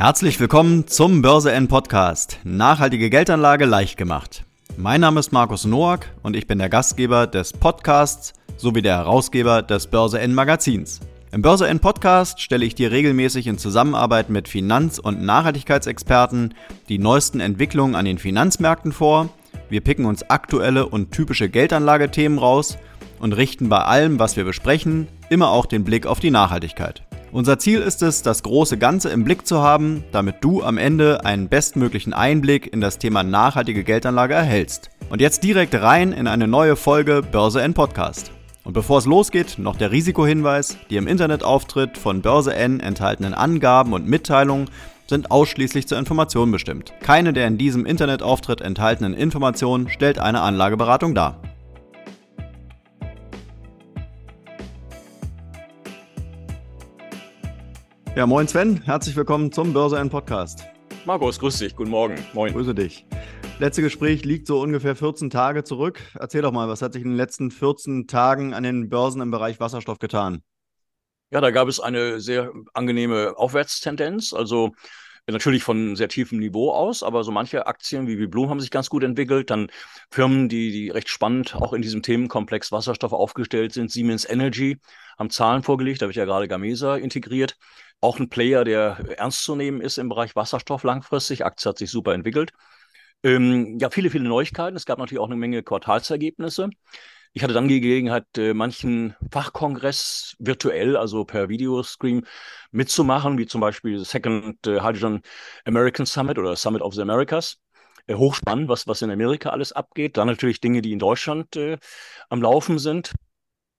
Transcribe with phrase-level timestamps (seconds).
[0.00, 2.38] Herzlich willkommen zum Börse N Podcast.
[2.42, 4.46] Nachhaltige Geldanlage leicht gemacht.
[4.78, 9.60] Mein Name ist Markus Noack und ich bin der Gastgeber des Podcasts sowie der Herausgeber
[9.60, 11.00] des Börse N Magazins.
[11.32, 16.54] Im Börse N Podcast stelle ich dir regelmäßig in Zusammenarbeit mit Finanz- und Nachhaltigkeitsexperten
[16.88, 19.28] die neuesten Entwicklungen an den Finanzmärkten vor.
[19.68, 22.78] Wir picken uns aktuelle und typische Geldanlagethemen raus
[23.18, 27.02] und richten bei allem, was wir besprechen, immer auch den Blick auf die Nachhaltigkeit.
[27.32, 31.24] Unser Ziel ist es, das große Ganze im Blick zu haben, damit du am Ende
[31.24, 34.90] einen bestmöglichen Einblick in das Thema nachhaltige Geldanlage erhältst.
[35.10, 38.32] Und jetzt direkt rein in eine neue Folge Börse N Podcast.
[38.64, 40.76] Und bevor es losgeht, noch der Risikohinweis.
[40.90, 44.68] Die im Internetauftritt von Börse N enthaltenen Angaben und Mitteilungen
[45.06, 46.92] sind ausschließlich zur Information bestimmt.
[47.00, 51.40] Keine der in diesem Internetauftritt enthaltenen Informationen stellt eine Anlageberatung dar.
[58.16, 60.64] Ja, moin Sven, herzlich willkommen zum Börse Podcast.
[61.04, 62.16] Markus, grüß dich, guten Morgen.
[62.32, 62.52] Moin.
[62.52, 63.06] Grüße dich.
[63.60, 66.02] Letzte Gespräch liegt so ungefähr 14 Tage zurück.
[66.18, 69.30] Erzähl doch mal, was hat sich in den letzten 14 Tagen an den Börsen im
[69.30, 70.42] Bereich Wasserstoff getan?
[71.30, 74.32] Ja, da gab es eine sehr angenehme Aufwärtstendenz.
[74.32, 74.72] Also
[75.26, 78.70] natürlich von sehr tiefem Niveau aus, aber so manche Aktien wie, wie Bloom haben sich
[78.70, 79.50] ganz gut entwickelt.
[79.50, 79.70] Dann
[80.10, 83.90] Firmen, die, die recht spannend auch in diesem Themenkomplex Wasserstoff aufgestellt sind.
[83.90, 84.78] Siemens Energy
[85.18, 87.56] haben Zahlen vorgelegt, da habe ich ja gerade Gamesa integriert
[88.00, 91.44] auch ein Player, der ernst zu nehmen ist im Bereich Wasserstoff langfristig.
[91.44, 92.52] Aktie hat sich super entwickelt.
[93.22, 94.76] Ähm, ja, viele, viele Neuigkeiten.
[94.76, 96.70] Es gab natürlich auch eine Menge Quartalsergebnisse.
[97.32, 102.26] Ich hatte dann die Gelegenheit, äh, manchen Fachkongress virtuell, also per Videoscreen,
[102.72, 105.22] mitzumachen, wie zum Beispiel Second äh, Hydrogen
[105.64, 107.58] American Summit oder Summit of the Americas.
[108.06, 110.16] Äh, hochspannend, was, was in Amerika alles abgeht.
[110.16, 111.78] Dann natürlich Dinge, die in Deutschland äh,
[112.28, 113.12] am Laufen sind.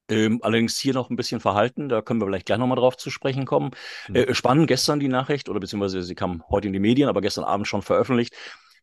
[0.09, 3.09] Ähm, allerdings hier noch ein bisschen verhalten, da können wir vielleicht gleich nochmal drauf zu
[3.09, 3.71] sprechen kommen.
[4.07, 4.15] Mhm.
[4.15, 7.43] Äh, spannend gestern die Nachricht, oder beziehungsweise sie kam heute in die Medien, aber gestern
[7.45, 8.35] Abend schon veröffentlicht,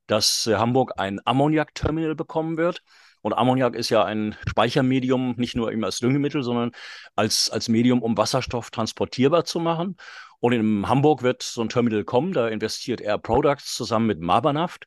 [0.06, 2.82] dass äh, Hamburg ein Ammoniak-Terminal bekommen wird.
[3.22, 6.72] Und Ammoniak ist ja ein Speichermedium, nicht nur eben als Düngemittel, sondern
[7.16, 9.96] als, als Medium, um Wasserstoff transportierbar zu machen.
[10.40, 14.86] Und in Hamburg wird so ein Terminal kommen, da investiert Air Products zusammen mit Mabanaft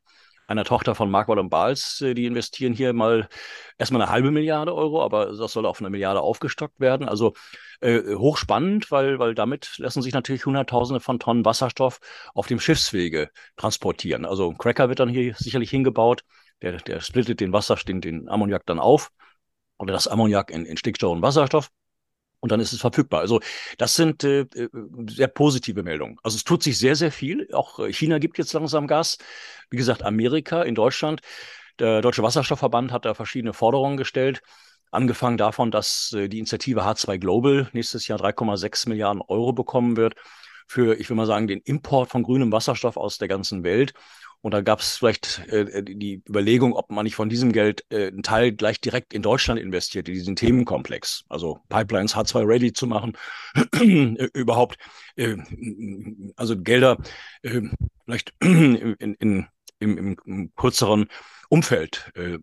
[0.51, 3.27] einer Tochter von Markwald und Bals, äh, die investieren hier mal
[3.77, 7.07] erstmal eine halbe Milliarde Euro, aber das soll auf eine Milliarde aufgestockt werden.
[7.09, 7.33] Also
[7.79, 11.99] äh, hochspannend, weil, weil damit lassen sich natürlich Hunderttausende von Tonnen Wasserstoff
[12.35, 14.25] auf dem Schiffswege transportieren.
[14.25, 16.23] Also ein Cracker wird dann hier sicherlich hingebaut,
[16.61, 19.11] der, der splittet den Wasserstoff, den, den Ammoniak dann auf
[19.77, 21.69] oder das Ammoniak in, in Stickstoff und Wasserstoff
[22.41, 23.21] und dann ist es verfügbar.
[23.21, 23.39] Also
[23.77, 24.69] das sind äh, äh,
[25.07, 26.17] sehr positive Meldungen.
[26.23, 27.47] Also es tut sich sehr, sehr viel.
[27.53, 29.19] Auch äh, China gibt jetzt langsam Gas.
[29.69, 31.21] Wie gesagt, Amerika, in Deutschland.
[31.79, 34.41] Der Deutsche Wasserstoffverband hat da verschiedene Forderungen gestellt.
[34.91, 40.15] Angefangen davon, dass äh, die Initiative H2 Global nächstes Jahr 3,6 Milliarden Euro bekommen wird
[40.67, 43.93] für, ich will mal sagen, den Import von grünem Wasserstoff aus der ganzen Welt.
[44.41, 47.85] Und da gab es vielleicht äh, äh, die Überlegung, ob man nicht von diesem Geld
[47.89, 51.25] äh, einen Teil gleich direkt in Deutschland investiert, in diesen Themenkomplex.
[51.29, 53.17] Also Pipelines H2 ready zu machen,
[54.33, 54.77] überhaupt,
[55.15, 55.37] äh,
[56.35, 56.97] also Gelder
[57.43, 57.61] äh,
[58.05, 59.47] vielleicht in, in,
[59.79, 61.07] im, im kürzeren
[61.49, 62.37] Umfeld äh,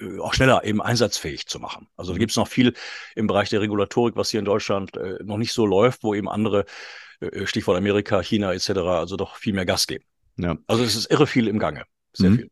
[0.00, 1.88] äh, auch schneller eben einsatzfähig zu machen.
[1.96, 2.72] Also da gibt es noch viel
[3.14, 6.28] im Bereich der Regulatorik, was hier in Deutschland äh, noch nicht so läuft, wo eben
[6.28, 6.64] andere,
[7.20, 10.04] äh, Stichwort Amerika, China etc., also doch viel mehr Gas geben.
[10.36, 10.56] Ja.
[10.66, 11.84] Also es ist irre viel im Gange.
[12.12, 12.36] Sehr mhm.
[12.36, 12.50] viel.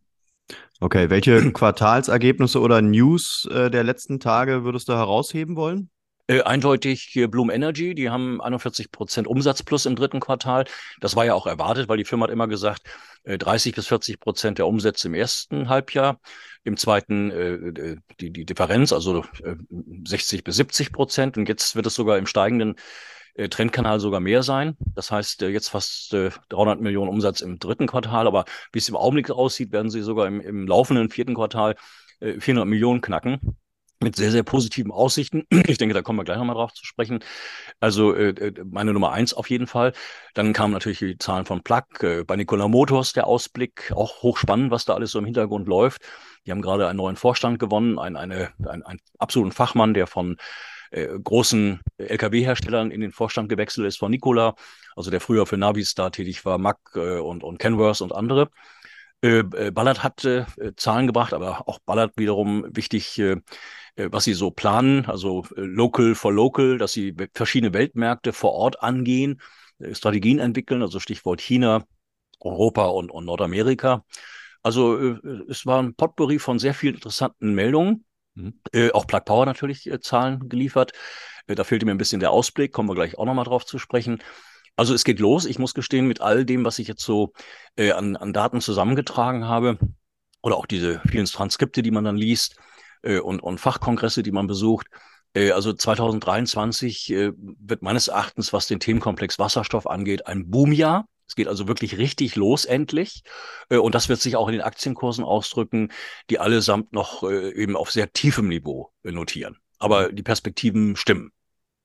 [0.81, 5.91] Okay, welche Quartalsergebnisse oder News äh, der letzten Tage würdest du herausheben wollen?
[6.27, 10.65] Äh, eindeutig hier Bloom Energy, die haben 41 Prozent Umsatz plus im dritten Quartal.
[11.01, 12.83] Das war ja auch erwartet, weil die Firma hat immer gesagt,
[13.25, 16.19] äh, 30 bis 40 Prozent der Umsätze im ersten Halbjahr,
[16.65, 19.23] im zweiten äh, die, die Differenz, also
[20.07, 21.37] 60 äh, bis 70 Prozent.
[21.37, 22.81] Und jetzt wird es sogar im steigenden äh,
[23.49, 24.77] Trendkanal sogar mehr sein.
[24.95, 28.89] Das heißt, äh, jetzt fast äh, 300 Millionen Umsatz im dritten Quartal, aber wie es
[28.89, 31.75] im Augenblick aussieht, werden sie sogar im, im laufenden vierten Quartal
[32.21, 33.57] äh, 400 Millionen knacken
[34.05, 35.45] mit sehr, sehr positiven Aussichten.
[35.67, 37.21] Ich denke, da kommen wir gleich nochmal drauf zu sprechen.
[37.81, 39.93] Also äh, äh, meine Nummer eins auf jeden Fall.
[40.35, 44.71] Dann kamen natürlich die Zahlen von Plug, äh, bei Nikola Motors der Ausblick, auch hochspannend,
[44.71, 46.03] was da alles so im Hintergrund läuft.
[46.47, 50.37] Die haben gerade einen neuen Vorstand gewonnen, einen, eine, einen, einen absoluten Fachmann, der von
[50.95, 54.55] äh, großen Lkw-Herstellern in den Vorstand gewechselt ist, von Nikola,
[54.95, 58.51] also der früher für Navistar tätig war, Mack äh, und, und Kenworth und andere.
[59.21, 60.45] Äh, äh Ballard hat äh,
[60.77, 63.41] Zahlen gebracht, aber auch Ballard wiederum wichtig, äh,
[63.97, 69.41] was sie so planen, also local for local, dass sie verschiedene Weltmärkte vor Ort angehen,
[69.93, 71.85] Strategien entwickeln, also Stichwort China,
[72.41, 74.05] Europa und, und Nordamerika.
[74.63, 74.97] Also
[75.49, 78.05] es war ein Potpourri von sehr vielen interessanten Meldungen.
[78.35, 78.61] Mhm.
[78.73, 80.93] Äh, auch Plug Power natürlich äh, Zahlen geliefert.
[81.47, 83.79] Äh, da fehlte mir ein bisschen der Ausblick, kommen wir gleich auch nochmal drauf zu
[83.79, 84.23] sprechen.
[84.77, 85.45] Also es geht los.
[85.45, 87.33] Ich muss gestehen, mit all dem, was ich jetzt so
[87.77, 89.79] äh, an, an Daten zusammengetragen habe,
[90.45, 92.57] oder auch diese vielen Transkripte, die man dann liest
[93.03, 94.89] äh, und, und Fachkongresse, die man besucht.
[95.33, 101.09] Äh, also 2023 äh, wird meines Erachtens, was den Themenkomplex Wasserstoff angeht, ein Boomjahr.
[101.27, 103.23] Es geht also wirklich richtig los endlich.
[103.69, 105.91] Äh, und das wird sich auch in den Aktienkursen ausdrücken,
[106.31, 109.57] die allesamt noch äh, eben auf sehr tiefem Niveau notieren.
[109.79, 111.33] Aber die Perspektiven stimmen.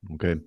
[0.09, 0.41] Okay.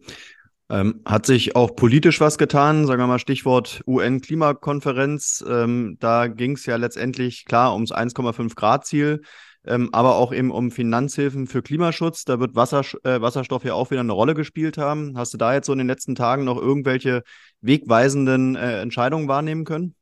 [0.70, 2.86] Ähm, hat sich auch politisch was getan?
[2.86, 5.44] Sagen wir mal Stichwort UN-Klimakonferenz.
[5.46, 9.20] Ähm, da ging es ja letztendlich klar ums 1,5 Grad Ziel,
[9.66, 12.24] ähm, aber auch eben um Finanzhilfen für Klimaschutz.
[12.24, 15.16] Da wird Wasser, äh, Wasserstoff ja auch wieder eine Rolle gespielt haben.
[15.16, 17.22] Hast du da jetzt so in den letzten Tagen noch irgendwelche
[17.60, 19.94] wegweisenden äh, Entscheidungen wahrnehmen können?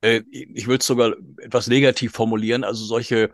[0.00, 2.64] Äh, ich würde es sogar etwas negativ formulieren.
[2.64, 3.30] Also solche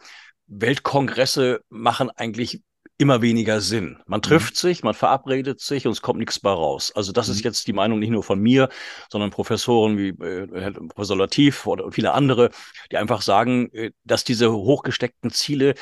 [0.47, 2.63] Weltkongresse machen eigentlich
[2.97, 3.99] immer weniger Sinn.
[4.07, 4.23] Man mhm.
[4.23, 4.69] trifft mhm.
[4.69, 6.93] sich, man verabredet sich und es kommt nichts bei raus.
[6.95, 7.35] Also das mhm.
[7.35, 8.69] ist jetzt die Meinung nicht nur von mir,
[9.11, 12.51] sondern Professoren wie äh, Professor Latif oder viele andere,
[12.93, 15.75] die einfach sagen, äh, dass diese hochgesteckten Ziele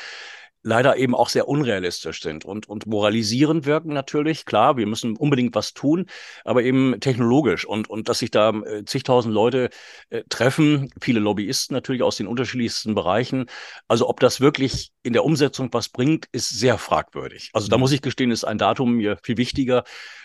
[0.63, 4.45] leider eben auch sehr unrealistisch sind und, und moralisierend wirken natürlich.
[4.45, 6.07] Klar, wir müssen unbedingt was tun,
[6.45, 9.69] aber eben technologisch und, und dass sich da äh, zigtausend Leute
[10.09, 13.45] äh, treffen, viele Lobbyisten natürlich aus den unterschiedlichsten Bereichen.
[13.87, 17.49] Also ob das wirklich in der Umsetzung was bringt, ist sehr fragwürdig.
[17.53, 17.81] Also da mhm.
[17.81, 19.83] muss ich gestehen, ist ein Datum mir viel wichtiger,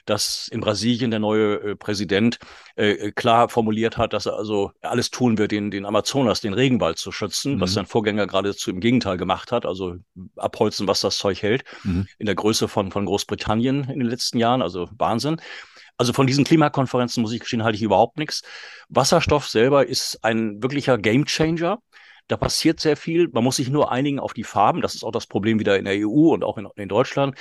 [0.09, 2.39] dass in Brasilien der neue äh, Präsident
[2.77, 6.55] äh, äh, klar formuliert hat, dass er also alles tun wird, den, den Amazonas, den
[6.55, 7.61] Regenwald zu schützen, mhm.
[7.61, 9.97] was sein Vorgänger geradezu im Gegenteil gemacht hat, also
[10.37, 12.07] abholzen, was das Zeug hält, mhm.
[12.19, 15.41] in der Größe von, von Großbritannien in den letzten Jahren, also Wahnsinn.
[15.97, 18.43] Also von diesen Klimakonferenzen, muss ich gestehen, halte ich überhaupt nichts.
[18.89, 21.79] Wasserstoff selber ist ein wirklicher Gamechanger.
[22.29, 23.29] Da passiert sehr viel.
[23.33, 24.81] Man muss sich nur einigen auf die Farben.
[24.81, 27.37] Das ist auch das Problem wieder in der EU und auch in, in Deutschland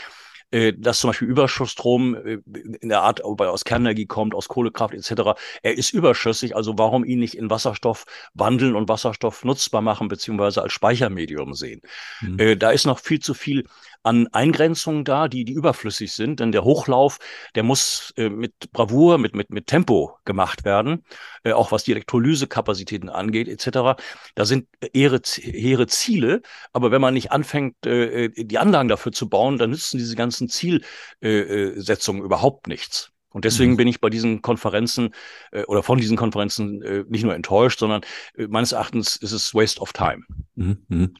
[0.51, 2.37] äh, dass zum Beispiel Überschussstrom äh,
[2.81, 6.77] in der Art, ob er aus Kernenergie kommt, aus Kohlekraft etc., er ist überschüssig, also
[6.77, 11.81] warum ihn nicht in Wasserstoff wandeln und Wasserstoff nutzbar machen, beziehungsweise als Speichermedium sehen.
[12.21, 12.39] Mhm.
[12.39, 13.65] Äh, da ist noch viel zu viel
[14.03, 17.19] an Eingrenzungen da, die, die überflüssig sind, denn der Hochlauf,
[17.55, 21.03] der muss äh, mit Bravour, mit, mit, mit Tempo gemacht werden,
[21.43, 23.99] äh, auch was die Elektrolysekapazitäten angeht, etc.
[24.35, 26.41] Da sind hehre, hehre Ziele,
[26.73, 30.15] aber wenn man nicht anfängt, äh, äh, die Anlagen dafür zu bauen, dann nützen diese
[30.15, 33.11] ganzen Zielsetzungen überhaupt nichts.
[33.37, 33.77] Und deswegen mhm.
[33.77, 35.11] bin ich bei diesen Konferenzen
[35.51, 38.01] äh, oder von diesen Konferenzen äh, nicht nur enttäuscht, sondern
[38.35, 40.23] äh, meines Erachtens ist es Waste of Time.
[40.55, 40.77] Mhm.
[40.87, 41.13] mhm.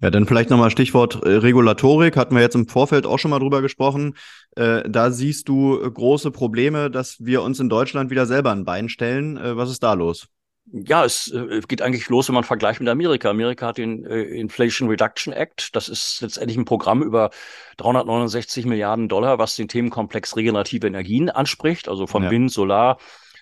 [0.00, 2.16] Ja, dann vielleicht nochmal Stichwort äh, Regulatorik.
[2.16, 4.16] Hatten wir jetzt im Vorfeld auch schon mal drüber gesprochen.
[4.56, 8.88] Äh, da siehst du große Probleme, dass wir uns in Deutschland wieder selber ein Bein
[8.88, 9.36] stellen.
[9.36, 10.26] Äh, was ist da los?
[10.72, 13.30] Ja, es äh, geht eigentlich los, wenn man vergleicht mit Amerika.
[13.30, 15.74] Amerika hat den äh, Inflation Reduction Act.
[15.74, 17.30] Das ist letztendlich ein Programm über
[17.78, 22.30] 369 Milliarden Dollar, was den Themenkomplex regenerative Energien anspricht, also von ja.
[22.30, 22.98] Wind, Solar,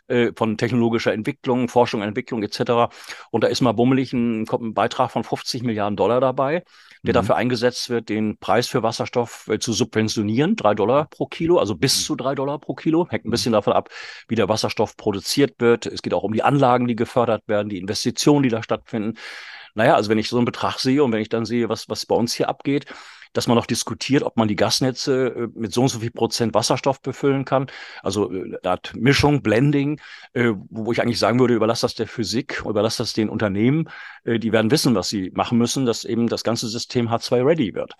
[0.07, 2.91] äh, von technologischer Entwicklung, Forschung, Entwicklung etc.
[3.31, 6.65] Und da ist mal bummelig ein, ein Beitrag von 50 Milliarden Dollar dabei
[7.09, 7.27] der mhm.
[7.27, 11.75] dafür eingesetzt wird, den Preis für Wasserstoff äh, zu subventionieren, drei Dollar pro Kilo, also
[11.75, 12.05] bis mhm.
[12.05, 13.09] zu drei Dollar pro Kilo.
[13.09, 13.33] Hängt ein mhm.
[13.33, 13.89] bisschen davon ab,
[14.29, 15.87] wie der Wasserstoff produziert wird.
[15.87, 19.19] Es geht auch um die Anlagen, die gefördert werden, die Investitionen, die da stattfinden.
[19.75, 22.05] Naja, also wenn ich so einen Betrag sehe und wenn ich dann sehe, was, was
[22.05, 22.87] bei uns hier abgeht,
[23.33, 26.55] dass man noch diskutiert, ob man die Gasnetze äh, mit so und so viel Prozent
[26.55, 27.67] Wasserstoff befüllen kann.
[28.03, 30.01] Also äh, eine Art Mischung, Blending,
[30.33, 33.89] äh, wo ich eigentlich sagen würde, überlass das der Physik, überlass das den Unternehmen.
[34.25, 37.95] Die werden wissen, was sie machen müssen, dass eben das ganze System H2 ready wird.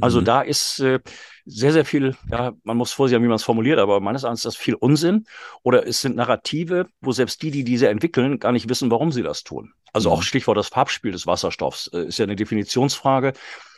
[0.00, 0.24] Also mhm.
[0.24, 1.00] da ist äh,
[1.46, 4.54] sehr, sehr viel, ja, man muss vorsichtig, wie man es formuliert, aber meines Erachtens ist
[4.54, 5.26] das viel Unsinn.
[5.62, 9.22] Oder es sind Narrative, wo selbst die, die diese entwickeln, gar nicht wissen, warum sie
[9.22, 9.72] das tun.
[9.92, 10.16] Also mhm.
[10.16, 13.32] auch Stichwort das Farbspiel des Wasserstoffs äh, ist ja eine Definitionsfrage.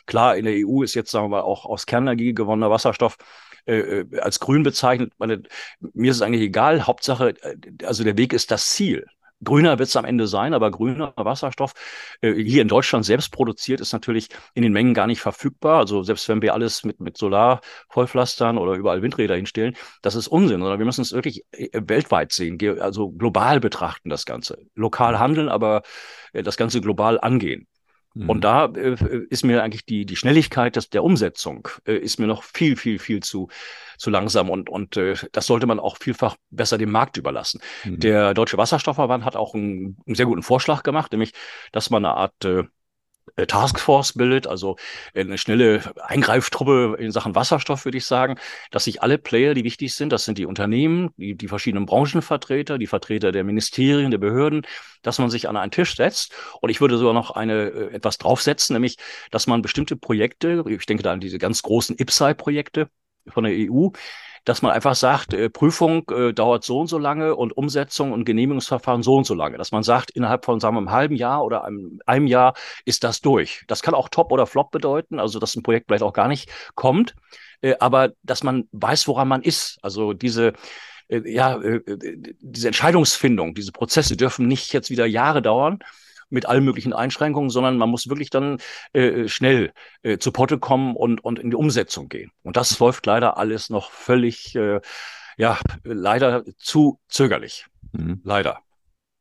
[0.05, 3.17] Klar, in der EU ist jetzt, sagen wir mal, auch aus Kernenergie gewonnener Wasserstoff
[3.65, 5.13] äh, äh, als grün bezeichnet.
[5.17, 5.43] Meine,
[5.93, 6.85] mir ist es eigentlich egal.
[6.85, 7.55] Hauptsache, äh,
[7.85, 9.05] also der Weg ist das Ziel.
[9.43, 11.73] Grüner wird es am Ende sein, aber grüner Wasserstoff
[12.21, 15.79] äh, hier in Deutschland selbst produziert ist natürlich in den Mengen gar nicht verfügbar.
[15.79, 20.27] Also selbst wenn wir alles mit, mit Solar vollpflastern oder überall Windräder hinstellen, das ist
[20.27, 24.57] Unsinn, sondern wir müssen es wirklich äh, weltweit sehen, also global betrachten das Ganze.
[24.75, 25.83] Lokal handeln, aber
[26.33, 27.67] äh, das Ganze global angehen.
[28.15, 28.41] Und mhm.
[28.41, 28.95] da äh,
[29.29, 32.99] ist mir eigentlich die, die Schnelligkeit des, der Umsetzung äh, ist mir noch viel, viel,
[32.99, 33.47] viel zu,
[33.97, 37.59] zu langsam und, und äh, das sollte man auch vielfach besser dem Markt überlassen.
[37.83, 37.99] Mhm.
[37.99, 41.33] Der Deutsche Wasserstoffverband hat auch einen, einen, sehr guten Vorschlag gemacht, nämlich,
[41.71, 42.65] dass man eine Art äh,
[43.35, 44.75] Taskforce bildet, also
[45.15, 48.35] eine schnelle Eingreiftruppe in Sachen Wasserstoff, würde ich sagen,
[48.71, 52.77] dass sich alle Player, die wichtig sind, das sind die Unternehmen, die, die verschiedenen Branchenvertreter,
[52.77, 54.65] die Vertreter der Ministerien, der Behörden,
[55.01, 56.33] dass man sich an einen Tisch setzt.
[56.61, 58.97] Und ich würde sogar noch eine äh, etwas draufsetzen, nämlich,
[59.31, 62.89] dass man bestimmte Projekte, ich denke da an diese ganz großen IPSAI-Projekte
[63.27, 63.89] von der EU,
[64.45, 68.25] dass man einfach sagt, äh, Prüfung äh, dauert so und so lange und Umsetzung und
[68.25, 69.57] Genehmigungsverfahren so und so lange.
[69.57, 72.53] Dass man sagt, innerhalb von, sagen wir, einem halben Jahr oder einem, einem Jahr
[72.85, 73.63] ist das durch.
[73.67, 76.49] Das kann auch Top oder Flop bedeuten, also dass ein Projekt vielleicht auch gar nicht
[76.75, 77.15] kommt,
[77.61, 79.77] äh, aber dass man weiß, woran man ist.
[79.81, 80.53] Also diese
[81.09, 81.59] ja,
[82.39, 85.79] diese Entscheidungsfindung, diese Prozesse dürfen nicht jetzt wieder Jahre dauern,
[86.33, 88.57] mit allen möglichen Einschränkungen, sondern man muss wirklich dann
[88.91, 89.71] äh, schnell
[90.01, 92.31] äh, zu Potte kommen und, und in die Umsetzung gehen.
[92.41, 94.81] Und das läuft leider alles noch völlig, äh,
[95.37, 97.65] ja, leider zu zögerlich.
[97.91, 98.21] Mhm.
[98.23, 98.59] Leider.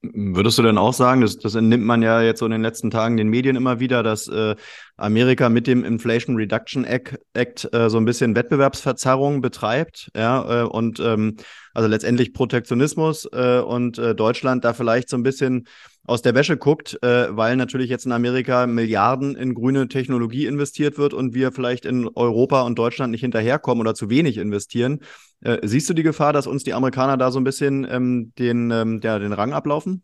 [0.04, 2.90] Würdest du denn auch sagen, das, das entnimmt man ja jetzt so in den letzten
[2.90, 4.57] Tagen den Medien immer wieder, dass äh,
[4.97, 10.64] Amerika mit dem Inflation Reduction Act, Act äh, so ein bisschen Wettbewerbsverzerrung betreibt, ja, äh,
[10.64, 11.37] und ähm,
[11.73, 15.69] also letztendlich Protektionismus äh, und äh, Deutschland da vielleicht so ein bisschen
[16.05, 20.99] aus der Wäsche guckt, äh, weil natürlich jetzt in Amerika Milliarden in grüne Technologie investiert
[20.99, 25.01] wird und wir vielleicht in Europa und Deutschland nicht hinterherkommen oder zu wenig investieren.
[25.41, 28.71] Äh, siehst du die Gefahr, dass uns die Amerikaner da so ein bisschen ähm, den,
[28.71, 30.03] ähm, ja, den Rang ablaufen?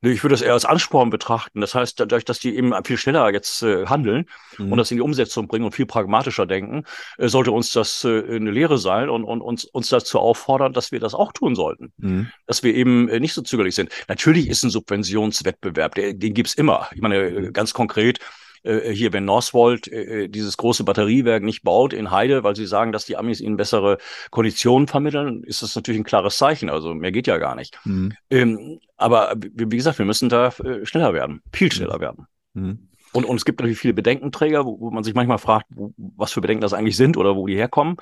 [0.00, 1.60] Nee, ich würde das eher als Ansporn betrachten.
[1.60, 4.26] Das heißt, dadurch, dass die eben viel schneller jetzt äh, handeln
[4.56, 4.70] mhm.
[4.70, 6.84] und das in die Umsetzung bringen und viel pragmatischer denken,
[7.16, 10.92] äh, sollte uns das äh, eine Lehre sein und, und uns, uns dazu auffordern, dass
[10.92, 11.92] wir das auch tun sollten.
[11.96, 12.30] Mhm.
[12.46, 13.90] Dass wir eben äh, nicht so zögerlich sind.
[14.06, 16.88] Natürlich ist ein Subventionswettbewerb, der, den gibt's immer.
[16.94, 18.20] Ich meine, äh, ganz konkret,
[18.62, 22.66] äh, hier, wenn Northvolt äh, äh, dieses große Batteriewerk nicht baut in Heide, weil sie
[22.66, 23.98] sagen, dass die Amis ihnen bessere
[24.30, 26.70] Konditionen vermitteln, ist das natürlich ein klares Zeichen.
[26.70, 27.78] Also mehr geht ja gar nicht.
[27.84, 28.12] Mhm.
[28.30, 32.26] Ähm, aber wie gesagt, wir müssen da äh, schneller werden, viel schneller werden.
[32.54, 32.88] Mhm.
[33.12, 36.32] Und, und es gibt natürlich viele Bedenkenträger, wo, wo man sich manchmal fragt, wo, was
[36.32, 37.96] für Bedenken das eigentlich sind oder wo die herkommen.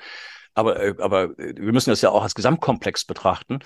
[0.57, 3.59] Aber, äh, aber wir müssen das ja auch als Gesamtkomplex betrachten.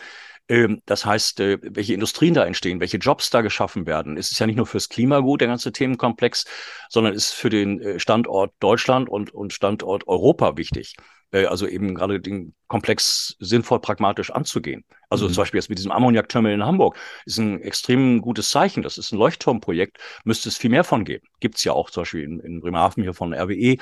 [0.50, 4.18] Ähm, das heißt, äh, welche Industrien da entstehen, welche Jobs da geschaffen werden.
[4.18, 6.46] Es ist ja nicht nur fürs Klima gut, der ganze Themenkomplex,
[6.90, 10.98] sondern ist für den äh, Standort Deutschland und, und Standort Europa wichtig.
[11.32, 14.84] Äh, also eben gerade den Komplex sinnvoll pragmatisch anzugehen.
[15.10, 15.34] Also mhm.
[15.34, 18.84] zum Beispiel jetzt mit diesem Ammoniakterminal in Hamburg ist ein extrem gutes Zeichen.
[18.84, 19.98] Das ist ein Leuchtturmprojekt.
[20.26, 21.26] Müsste es viel mehr von geben.
[21.40, 23.78] Gibt es ja auch zum Beispiel in, in Bremerhaven hier von RWE.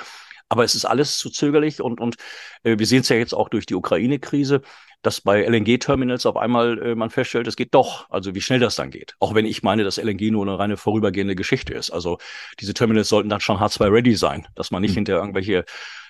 [0.49, 2.15] Aber es ist alles zu zögerlich und, und
[2.63, 4.61] äh, wir sehen es ja jetzt auch durch die Ukraine-Krise
[5.01, 8.09] dass bei LNG-Terminals auf einmal äh, man feststellt, es geht doch.
[8.09, 9.15] Also wie schnell das dann geht.
[9.19, 11.89] Auch wenn ich meine, dass LNG nur eine reine vorübergehende Geschichte ist.
[11.89, 12.17] Also
[12.59, 14.95] diese Terminals sollten dann schon H2-ready sein, dass man nicht mhm.
[14.95, 15.63] hinter irgendwelche,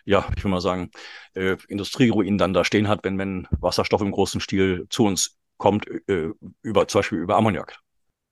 [0.06, 0.90] ja, ich will mal sagen,
[1.36, 5.86] äh, Industrieruinen dann da stehen hat, wenn, wenn Wasserstoff im großen Stil zu uns kommt,
[6.08, 6.30] äh,
[6.64, 7.78] über zum Beispiel über Ammoniak.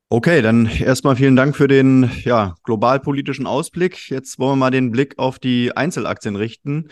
[0.09, 4.09] Okay, dann erstmal vielen Dank für den ja, globalpolitischen Ausblick.
[4.09, 6.87] Jetzt wollen wir mal den Blick auf die Einzelaktien richten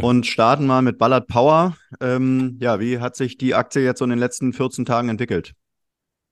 [0.00, 1.76] und starten mal mit Ballard Power.
[2.00, 5.52] Ähm, ja, wie hat sich die Aktie jetzt so in den letzten 14 Tagen entwickelt?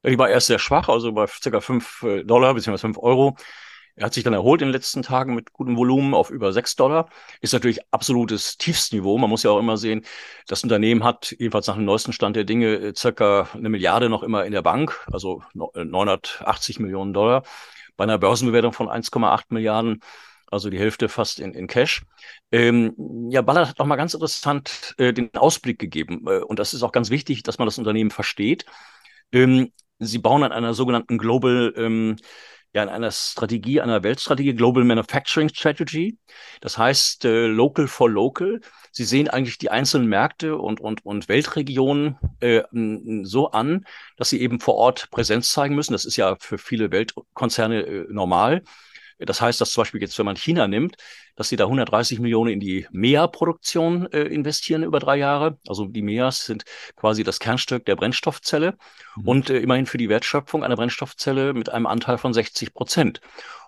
[0.05, 1.61] Die war erst sehr schwach, also bei ca.
[1.61, 2.79] 5 äh, Dollar bzw.
[2.79, 3.37] 5 Euro.
[3.97, 6.75] Er hat sich dann erholt in den letzten Tagen mit gutem Volumen auf über 6
[6.75, 7.09] Dollar.
[7.41, 9.19] Ist natürlich absolutes Tiefstniveau.
[9.19, 10.05] Man muss ja auch immer sehen,
[10.49, 14.25] das Unternehmen hat jedenfalls nach dem neuesten Stand der Dinge äh, circa eine Milliarde noch
[14.25, 17.45] immer in der Bank, also 980 äh, Millionen Dollar.
[17.97, 20.01] Bei einer Börsenbewertung von 1,8 Milliarden,
[20.51, 22.03] also die Hälfte fast in, in Cash.
[22.51, 26.25] Ähm, ja, Ballard hat noch mal ganz interessant äh, den Ausblick gegeben.
[26.27, 28.67] Äh, und das ist auch ganz wichtig, dass man das Unternehmen versteht.
[29.31, 29.71] Ähm,
[30.01, 32.17] sie bauen an einer sogenannten Global ähm,
[32.75, 36.19] ja in einer Strategie, einer Weltstrategie, Global Manufacturing Strategy.
[36.61, 38.61] Das heißt äh, Local for Local.
[38.91, 42.63] Sie sehen eigentlich die einzelnen Märkte und, und, und Weltregionen äh,
[43.23, 45.93] so an, dass sie eben vor Ort Präsenz zeigen müssen.
[45.93, 48.63] Das ist ja für viele Weltkonzerne äh, normal.
[49.25, 50.97] Das heißt, dass zum Beispiel jetzt, wenn man China nimmt,
[51.37, 55.59] dass sie da 130 Millionen in die MEA-Produktion äh, investieren über drei Jahre.
[55.67, 56.65] Also die MEAs sind
[56.97, 58.77] quasi das Kernstück der Brennstoffzelle
[59.17, 59.29] mhm.
[59.29, 63.21] und äh, immerhin für die Wertschöpfung einer Brennstoffzelle mit einem Anteil von 60 Prozent.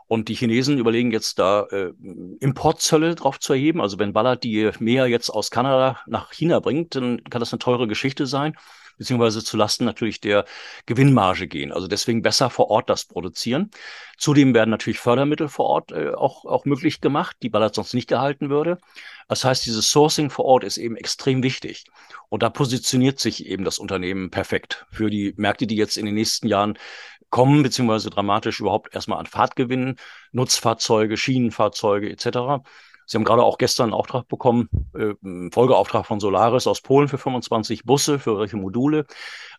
[0.09, 1.93] Und die Chinesen überlegen jetzt da äh,
[2.39, 3.81] Importzölle drauf zu erheben.
[3.81, 7.59] Also wenn Ballard die MEA jetzt aus Kanada nach China bringt, dann kann das eine
[7.59, 8.57] teure Geschichte sein
[8.99, 10.45] beziehungsweise zu Lasten natürlich der
[10.87, 11.73] Gewinnmarge gehen.
[11.73, 13.71] Also deswegen besser vor Ort das produzieren.
[14.19, 18.09] Zudem werden natürlich Fördermittel vor Ort äh, auch, auch möglich gemacht, die Ballard sonst nicht
[18.09, 18.79] gehalten würde.
[19.29, 21.85] Das heißt, dieses Sourcing vor Ort ist eben extrem wichtig.
[22.29, 26.15] Und da positioniert sich eben das Unternehmen perfekt für die Märkte, die jetzt in den
[26.15, 26.79] nächsten Jahren
[27.31, 29.97] kommen, beziehungsweise dramatisch überhaupt erstmal an Fahrt gewinnen,
[30.33, 32.65] Nutzfahrzeuge, Schienenfahrzeuge etc.
[33.07, 37.09] Sie haben gerade auch gestern einen Auftrag bekommen, äh, einen Folgeauftrag von Solaris aus Polen
[37.09, 39.07] für 25 Busse, für solche Module.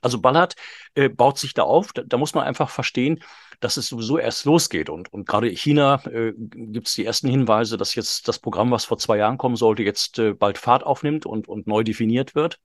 [0.01, 0.55] Also Ballard
[0.95, 1.93] äh, baut sich da auf.
[1.93, 3.23] Da, da, muss man einfach verstehen,
[3.59, 4.89] dass es sowieso erst losgeht.
[4.89, 8.85] Und, und gerade China äh, gibt es die ersten Hinweise, dass jetzt das Programm, was
[8.85, 12.59] vor zwei Jahren kommen sollte, jetzt äh, bald Fahrt aufnimmt und, und neu definiert wird.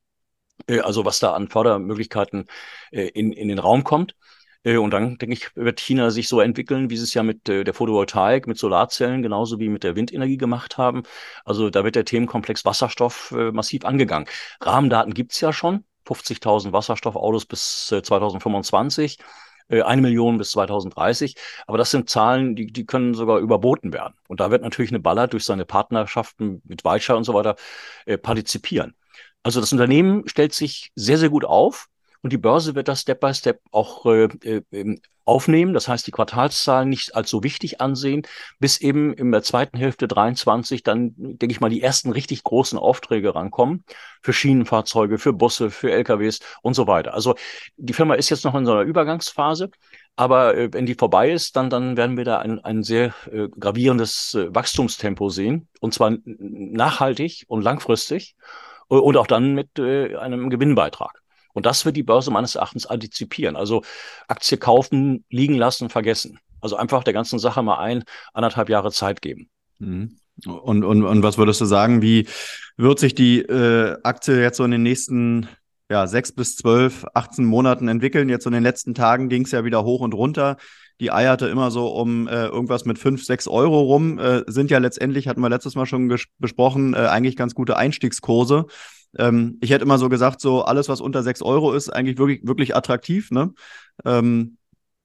[0.66, 2.46] Äh, also was da an Fördermöglichkeiten
[2.90, 4.14] äh, in, in den Raum kommt.
[4.64, 7.48] Äh, und dann, denke ich, wird China sich so entwickeln, wie sie es ja mit
[7.48, 11.02] äh, der Photovoltaik, mit Solarzellen, genauso wie mit der Windenergie gemacht haben.
[11.44, 14.28] Also da wird der Themenkomplex Wasserstoff äh, massiv angegangen.
[14.60, 15.84] Rahmendaten gibt's ja schon.
[16.04, 19.18] 50.000 Wasserstoffautos bis 2025
[19.70, 21.36] eine Million bis 2030.
[21.66, 24.14] Aber das sind Zahlen, die, die können sogar überboten werden.
[24.28, 27.56] Und da wird natürlich eine Ballard durch seine Partnerschaften mit Weicher und so weiter
[28.04, 28.94] äh, partizipieren.
[29.42, 31.88] Also das Unternehmen stellt sich sehr, sehr gut auf.
[32.22, 35.74] Und die Börse wird das Step by Step auch äh, äh, aufnehmen.
[35.74, 38.22] Das heißt, die Quartalszahlen nicht als so wichtig ansehen,
[38.58, 42.78] bis eben in der zweiten Hälfte 23 dann, denke ich mal, die ersten richtig großen
[42.78, 43.84] Aufträge rankommen
[44.22, 47.14] für Schienenfahrzeuge, für Busse, für LKWs und so weiter.
[47.14, 47.34] Also
[47.76, 49.70] die Firma ist jetzt noch in so einer Übergangsphase.
[50.14, 53.48] Aber äh, wenn die vorbei ist, dann, dann werden wir da ein, ein sehr äh,
[53.48, 55.68] gravierendes äh, Wachstumstempo sehen.
[55.80, 58.36] Und zwar nachhaltig und langfristig
[58.90, 61.21] äh, und auch dann mit äh, einem Gewinnbeitrag.
[61.52, 63.56] Und das wird die Börse meines Erachtens antizipieren.
[63.56, 63.82] Also
[64.28, 66.38] Aktie kaufen, liegen lassen, vergessen.
[66.60, 69.50] Also einfach der ganzen Sache mal ein, anderthalb Jahre Zeit geben.
[69.78, 70.16] Mhm.
[70.46, 72.26] Und, und, und was würdest du sagen, wie
[72.76, 75.48] wird sich die äh, Aktie jetzt so in den nächsten
[75.90, 78.28] ja, sechs bis zwölf, 18 Monaten entwickeln?
[78.28, 80.56] Jetzt in den letzten Tagen ging es ja wieder hoch und runter.
[81.00, 84.18] Die eierte immer so um äh, irgendwas mit fünf, sechs Euro rum.
[84.18, 88.66] Äh, sind ja letztendlich, hatten wir letztes Mal schon besprochen, äh, eigentlich ganz gute Einstiegskurse.
[89.18, 92.40] Ähm, ich hätte immer so gesagt, so alles, was unter 6 Euro ist, eigentlich wirklich,
[92.44, 93.30] wirklich attraktiv.
[93.30, 93.52] Ne?
[94.04, 94.56] Ähm,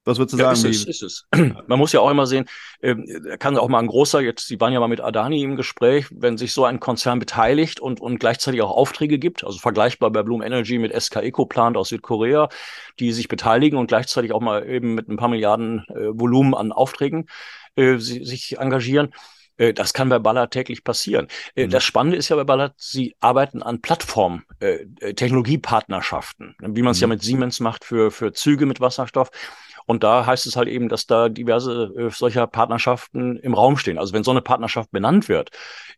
[0.08, 0.72] was würdest du ja, sagen?
[0.72, 1.26] Ist es, ist es.
[1.66, 2.46] Man muss ja auch immer sehen,
[2.80, 2.94] äh,
[3.38, 6.38] kann auch mal ein großer, jetzt, Sie waren ja mal mit Adani im Gespräch, wenn
[6.38, 10.40] sich so ein Konzern beteiligt und, und gleichzeitig auch Aufträge gibt, also vergleichbar bei Bloom
[10.40, 12.48] Energy mit SK Ecoplant aus Südkorea,
[12.98, 16.72] die sich beteiligen und gleichzeitig auch mal eben mit ein paar Milliarden äh, Volumen an
[16.72, 17.26] Aufträgen
[17.76, 19.10] äh, sich engagieren
[19.58, 21.28] das kann bei Ballard täglich passieren.
[21.54, 21.70] Äh, mhm.
[21.70, 26.98] Das Spannende ist ja bei Ballard, sie arbeiten an Plattform, äh, Technologiepartnerschaften, wie man es
[26.98, 27.02] mhm.
[27.02, 29.30] ja mit Siemens macht für, für Züge mit Wasserstoff.
[29.86, 33.98] Und da heißt es halt eben, dass da diverse äh, solcher Partnerschaften im Raum stehen.
[33.98, 35.50] Also wenn so eine Partnerschaft benannt wird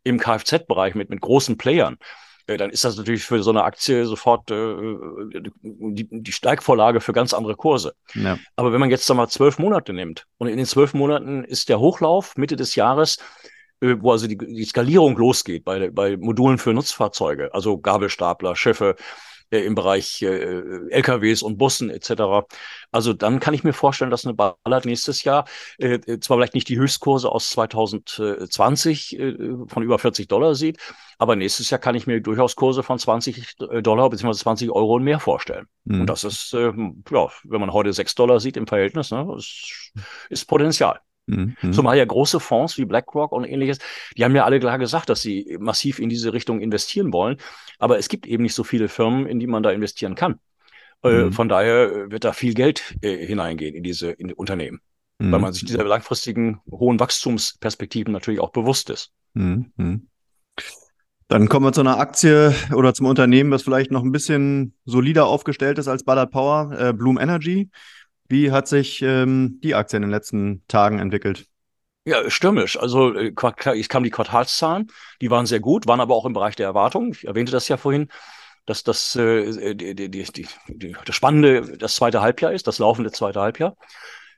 [0.04, 1.98] im Kfz-Bereich mit, mit großen Playern,
[2.46, 4.74] dann ist das natürlich für so eine Aktie sofort äh,
[5.62, 7.94] die, die Steigvorlage für ganz andere Kurse.
[8.14, 8.38] Ja.
[8.56, 11.68] Aber wenn man jetzt da mal zwölf Monate nimmt und in den zwölf Monaten ist
[11.68, 13.49] der Hochlauf Mitte des Jahres, äh,
[13.80, 18.96] wo also die, die Skalierung losgeht bei, bei Modulen für Nutzfahrzeuge, also Gabelstapler, Schiffe,
[19.50, 22.46] äh, im Bereich äh, LKWs und Bussen etc.
[22.92, 25.44] Also dann kann ich mir vorstellen, dass eine Ballard nächstes Jahr
[25.78, 30.78] äh, zwar vielleicht nicht die Höchstkurse aus 2020 äh, von über 40 Dollar sieht,
[31.18, 34.32] aber nächstes Jahr kann ich mir durchaus Kurse von 20 Dollar bzw.
[34.32, 35.66] 20 Euro und mehr vorstellen.
[35.84, 36.02] Mhm.
[36.02, 36.72] Und das ist, äh,
[37.10, 39.92] ja, wenn man heute 6 Dollar sieht im Verhältnis, ne, ist,
[40.28, 41.00] ist Potenzial.
[41.30, 41.72] Mhm.
[41.72, 43.78] Zumal ja große Fonds wie BlackRock und ähnliches,
[44.16, 47.36] die haben ja alle klar gesagt, dass sie massiv in diese Richtung investieren wollen.
[47.78, 50.38] Aber es gibt eben nicht so viele Firmen, in die man da investieren kann.
[51.02, 51.32] Äh, mhm.
[51.32, 54.80] Von daher wird da viel Geld äh, hineingehen in diese in die Unternehmen,
[55.18, 55.32] mhm.
[55.32, 59.12] weil man sich dieser langfristigen hohen Wachstumsperspektiven natürlich auch bewusst ist.
[59.34, 59.72] Mhm.
[59.76, 60.06] mhm.
[61.28, 65.26] Dann kommen wir zu einer Aktie oder zum Unternehmen, das vielleicht noch ein bisschen solider
[65.26, 67.70] aufgestellt ist als Ballard Power, äh, Bloom Energy.
[68.30, 71.46] Wie hat sich ähm, die Aktie in den letzten Tagen entwickelt?
[72.04, 72.78] Ja, stürmisch.
[72.78, 73.32] Also äh,
[73.74, 74.86] ich kam die Quartalszahlen,
[75.20, 77.10] die waren sehr gut, waren aber auch im Bereich der Erwartung.
[77.10, 78.08] Ich erwähnte das ja vorhin,
[78.66, 83.10] dass das äh, die, die, die, die, das Spannende das zweite Halbjahr ist, das laufende
[83.10, 83.76] zweite Halbjahr.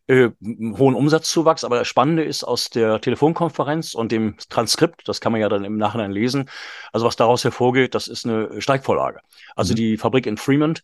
[0.06, 5.32] Äh, hohen Umsatzzuwachs, aber das Spannende ist aus der Telefonkonferenz und dem Transkript, das kann
[5.32, 6.48] man ja dann im Nachhinein lesen,
[6.92, 9.20] also was daraus hervorgeht, das ist eine Steigvorlage.
[9.54, 9.76] Also mhm.
[9.76, 10.82] die Fabrik in Fremont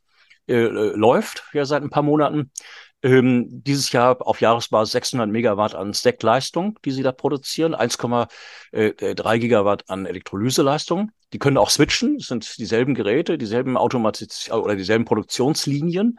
[0.49, 2.51] äh, läuft ja seit ein paar Monaten.
[3.03, 8.29] Ähm, dieses Jahr auf Jahresbasis 600 Megawatt an Stackleistung, die sie da produzieren, 1,3
[8.73, 11.13] äh, Gigawatt an Elektrolyseleistung.
[11.33, 16.19] Die können auch switchen, sind dieselben Geräte, dieselben Automatis oder dieselben Produktionslinien.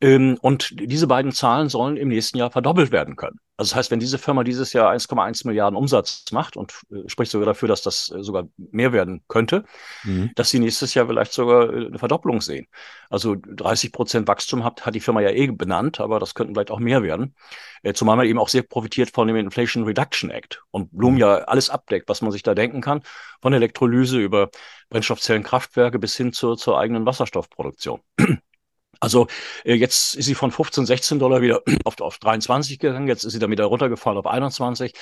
[0.00, 3.38] Ähm, und diese beiden Zahlen sollen im nächsten Jahr verdoppelt werden können.
[3.58, 7.32] Also das heißt, wenn diese Firma dieses Jahr 1,1 Milliarden Umsatz macht und äh, spricht
[7.32, 9.64] sogar dafür, dass das äh, sogar mehr werden könnte,
[10.04, 10.30] mhm.
[10.34, 12.66] dass sie nächstes Jahr vielleicht sogar äh, eine Verdopplung sehen.
[13.08, 16.70] Also 30 Prozent Wachstum hat, hat die Firma ja eh benannt, aber das könnten vielleicht
[16.70, 17.34] auch mehr werden.
[17.82, 21.20] Äh, zumal man eben auch sehr profitiert von dem Inflation Reduction Act und Bloom mhm.
[21.20, 23.00] ja alles abdeckt, was man sich da denken kann,
[23.40, 24.50] von Elektrolyse über
[24.90, 28.00] Brennstoffzellenkraftwerke bis hin zur, zur eigenen Wasserstoffproduktion.
[29.00, 29.26] Also
[29.64, 33.32] äh, jetzt ist sie von 15, 16 Dollar wieder auf, auf 23 gegangen, jetzt ist
[33.32, 34.92] sie dann wieder runtergefallen auf 21.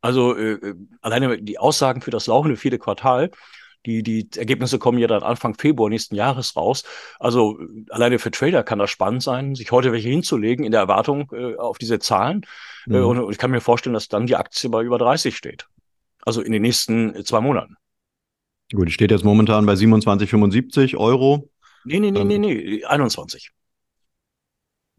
[0.00, 3.30] Also äh, äh, alleine die Aussagen für das laufende vierte Quartal,
[3.84, 6.84] die, die Ergebnisse kommen ja dann Anfang Februar nächsten Jahres raus.
[7.18, 10.80] Also äh, alleine für Trader kann das spannend sein, sich heute welche hinzulegen in der
[10.80, 12.46] Erwartung äh, auf diese Zahlen.
[12.86, 12.94] Mhm.
[12.94, 15.66] Äh, und ich kann mir vorstellen, dass dann die Aktie bei über 30 steht.
[16.24, 17.76] Also in den nächsten zwei Monaten.
[18.72, 21.50] Gut, die steht jetzt momentan bei 27,75 Euro.
[21.84, 23.50] Nee, nee, nee, ähm, nee, nee, 21.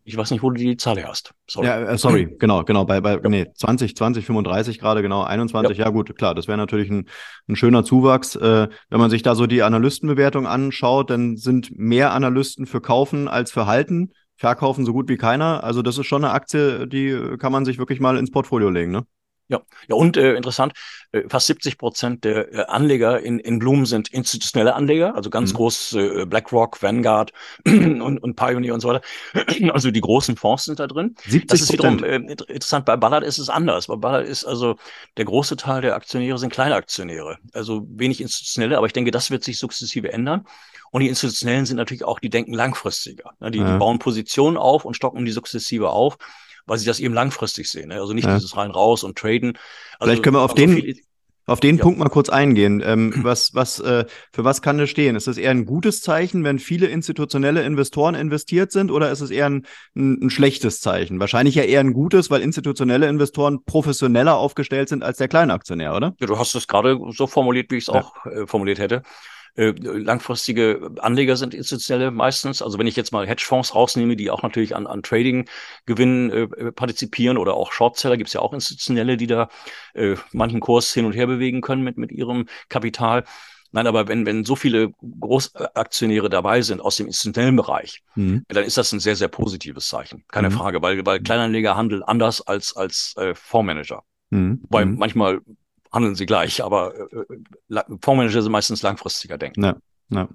[0.06, 1.34] Ich weiß nicht, wo du die Zahl hast.
[1.48, 1.68] Sorry.
[1.68, 2.86] Ja, äh, sorry, genau, genau.
[2.86, 3.30] Bei, bei ja.
[3.30, 7.08] nee, 20, 20, 35 gerade, genau, 21, ja, ja gut, klar, das wäre natürlich ein,
[7.48, 8.36] ein schöner Zuwachs.
[8.36, 13.28] Äh, wenn man sich da so die Analystenbewertung anschaut, dann sind mehr Analysten für Kaufen
[13.28, 14.12] als für Halten.
[14.36, 15.64] Verkaufen so gut wie keiner.
[15.64, 18.92] Also das ist schon eine Aktie, die kann man sich wirklich mal ins Portfolio legen,
[18.92, 19.06] ne?
[19.50, 20.74] Ja, ja und äh, interessant,
[21.12, 25.52] äh, fast 70 Prozent der äh, Anleger in, in Bloom sind institutionelle Anleger, also ganz
[25.52, 25.58] mhm.
[25.58, 27.34] groß äh, BlackRock, Vanguard
[27.66, 29.02] und, und Pioneer und so weiter.
[29.74, 31.16] Also die großen Fonds sind da drin.
[31.26, 32.86] 70 das ist wiederum äh, interessant.
[32.86, 33.88] Bei Ballard ist es anders.
[33.88, 34.76] Bei Ballard ist also
[35.18, 39.32] der große Teil der Aktionäre sind kleine Aktionäre, also wenig institutionelle, aber ich denke, das
[39.32, 40.46] wird sich sukzessive ändern.
[40.92, 43.32] Und die Institutionellen sind natürlich auch, die denken langfristiger.
[43.40, 43.50] Ne?
[43.50, 43.74] Die, ja.
[43.74, 46.18] die bauen Positionen auf und stocken die sukzessive auf
[46.66, 47.90] weil sie das eben langfristig sehen.
[47.90, 47.96] Ne?
[47.96, 48.36] Also nicht ja.
[48.36, 49.58] dieses rein raus und traden.
[50.00, 51.02] Also, Vielleicht können wir auf den, viel,
[51.46, 51.84] auf den ja.
[51.84, 52.82] Punkt mal kurz eingehen.
[52.86, 55.16] Ähm, was, was, äh, für was kann das stehen?
[55.16, 59.32] Ist das eher ein gutes Zeichen, wenn viele institutionelle Investoren investiert sind, oder ist es
[59.32, 61.20] eher ein, ein, ein, schlechtes Zeichen?
[61.20, 66.16] Wahrscheinlich ja eher ein gutes, weil institutionelle Investoren professioneller aufgestellt sind als der Kleinaktionär, oder?
[66.20, 68.02] Ja, du hast es gerade so formuliert, wie ich es ja.
[68.02, 69.04] auch äh, formuliert hätte.
[69.56, 72.62] Äh, langfristige Anleger sind institutionelle meistens.
[72.62, 77.38] Also wenn ich jetzt mal Hedgefonds rausnehme, die auch natürlich an, an Trading-Gewinnen äh, partizipieren
[77.38, 79.50] oder auch Shortseller, gibt es ja auch institutionelle, die da
[79.94, 83.26] äh, manchen Kurs hin und her bewegen können mit, mit ihrem Kapital.
[83.74, 88.46] Nein, aber wenn, wenn so viele Großaktionäre dabei sind aus dem institutionellen Bereich, mhm.
[88.48, 90.24] dann ist das ein sehr, sehr positives Zeichen.
[90.30, 90.54] Keine mhm.
[90.54, 94.04] Frage, weil, weil Kleinanleger handeln anders als, als äh, Fondsmanager.
[94.30, 94.62] Mhm.
[94.70, 94.98] Weil mhm.
[95.00, 95.42] manchmal
[95.94, 99.64] handeln sie gleich, aber äh, äh Fondsmanager sind meistens langfristiger denken.
[99.64, 99.76] Ja,
[100.10, 100.28] ja.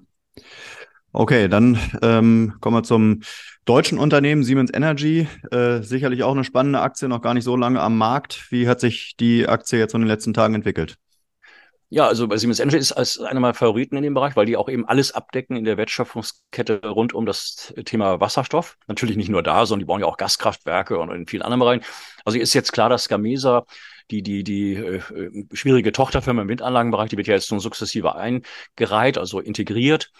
[1.11, 3.21] Okay, dann ähm, kommen wir zum
[3.65, 5.27] deutschen Unternehmen Siemens Energy.
[5.51, 8.51] Äh, sicherlich auch eine spannende Aktie, noch gar nicht so lange am Markt.
[8.51, 10.97] Wie hat sich die Aktie jetzt in den letzten Tagen entwickelt?
[11.91, 14.55] Ja, also bei Siemens Energy ist als einer meiner Favoriten in dem Bereich, weil die
[14.55, 18.77] auch eben alles abdecken in der Wertschöpfungskette rund um das Thema Wasserstoff.
[18.87, 21.83] Natürlich nicht nur da, sondern die bauen ja auch Gaskraftwerke und in vielen anderen Bereichen.
[22.25, 23.65] Also ist jetzt klar, dass Gamesa
[24.11, 25.01] die, die, die äh,
[25.53, 30.11] schwierige Tochterfirma im Windanlagenbereich, die wird ja jetzt nun sukzessive eingereiht, also integriert.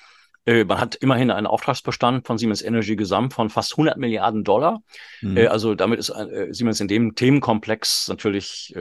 [0.45, 4.81] Äh, man hat immerhin einen Auftragsbestand von Siemens Energy gesamt von fast 100 Milliarden Dollar.
[5.21, 5.37] Mhm.
[5.37, 8.73] Äh, also damit ist äh, Siemens in dem Themenkomplex natürlich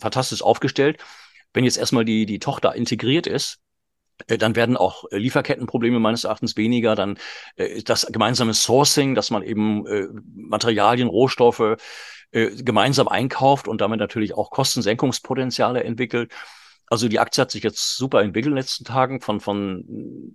[0.00, 0.98] fantastisch aufgestellt.
[1.52, 3.58] Wenn jetzt erstmal die, die Tochter integriert ist,
[4.26, 6.94] dann werden auch Lieferkettenprobleme meines Erachtens weniger.
[6.94, 7.18] Dann
[7.84, 9.84] das gemeinsame Sourcing, dass man eben
[10.34, 11.76] Materialien, Rohstoffe
[12.32, 16.32] äh, gemeinsam einkauft und damit natürlich auch Kostensenkungspotenziale entwickelt.
[16.88, 19.84] Also die Aktie hat sich jetzt super entwickelt in den letzten Tagen, von, von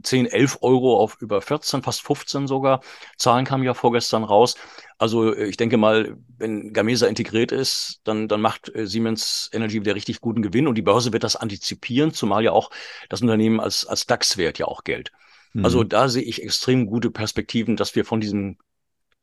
[0.03, 2.81] 10, 11 Euro auf über 14, fast 15 sogar.
[3.17, 4.55] Zahlen kamen ja vorgestern raus.
[4.97, 9.79] Also äh, ich denke mal, wenn Gamesa integriert ist, dann, dann macht äh, Siemens Energy
[9.79, 12.69] wieder richtig guten Gewinn und die Börse wird das antizipieren, zumal ja auch
[13.07, 15.11] das Unternehmen als, als DAX-Wert ja auch gilt.
[15.53, 15.63] Mhm.
[15.63, 18.57] Also da sehe ich extrem gute Perspektiven, dass wir von diesem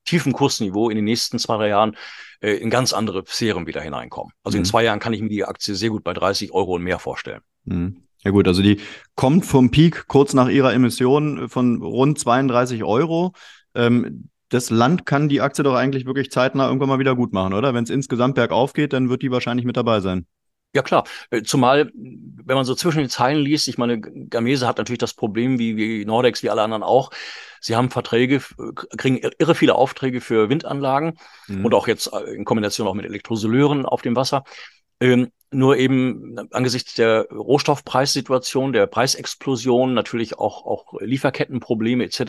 [0.09, 1.97] tiefen Kursniveau in den nächsten zwei, drei Jahren
[2.41, 4.33] äh, in ganz andere Sphären wieder hineinkommen.
[4.43, 4.63] Also mhm.
[4.63, 6.99] in zwei Jahren kann ich mir die Aktie sehr gut bei 30 Euro und mehr
[6.99, 7.41] vorstellen.
[7.65, 8.03] Mhm.
[8.25, 8.81] Ja gut, also die
[9.15, 13.33] kommt vom Peak kurz nach ihrer Emission von rund 32 Euro.
[13.75, 17.53] Ähm, das Land kann die Aktie doch eigentlich wirklich zeitnah irgendwann mal wieder gut machen,
[17.53, 17.75] oder?
[17.75, 20.27] Wenn es insgesamt bergauf geht, dann wird die wahrscheinlich mit dabei sein.
[20.75, 24.79] Ja klar, äh, zumal wenn man so zwischen den Zeilen liest, ich meine, Gamese hat
[24.79, 27.11] natürlich das Problem, wie, wie Nordex, wie alle anderen auch.
[27.61, 28.41] Sie haben Verträge,
[28.97, 31.65] kriegen irre viele Aufträge für Windanlagen mhm.
[31.65, 34.45] und auch jetzt äh, in Kombination auch mit Elektrosoleuren auf dem Wasser.
[35.01, 42.21] Ähm, nur eben angesichts der Rohstoffpreissituation, der Preisexplosion, natürlich auch, auch Lieferkettenprobleme etc.,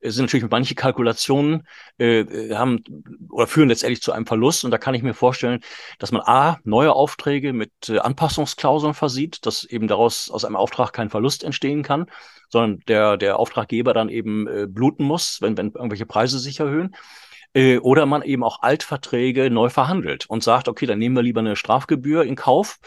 [0.00, 1.66] äh, sind natürlich manche Kalkulationen
[1.98, 2.84] äh, äh, haben
[3.30, 4.64] oder führen letztendlich zu einem Verlust.
[4.64, 5.60] Und da kann ich mir vorstellen,
[5.98, 10.92] dass man A, neue Aufträge mit äh, Anpassungsklauseln versieht, dass eben daraus aus einem Auftrag
[10.92, 12.06] kein Verlust entstehen kann,
[12.50, 16.94] sondern der, der Auftraggeber dann eben äh, bluten muss, wenn, wenn irgendwelche Preise sich erhöhen.
[17.54, 21.40] Äh, oder man eben auch Altverträge neu verhandelt und sagt, okay, dann nehmen wir lieber
[21.40, 22.78] eine Strafgebühr in Kauf,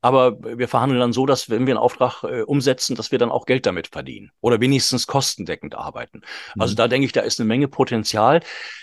[0.00, 3.30] aber wir verhandeln dann so, dass wenn wir einen Auftrag äh, umsetzen, dass wir dann
[3.30, 6.22] auch Geld damit verdienen oder wenigstens kostendeckend arbeiten.
[6.54, 6.62] Mhm.
[6.62, 8.40] Also da denke ich, da ist eine Menge Potenzial.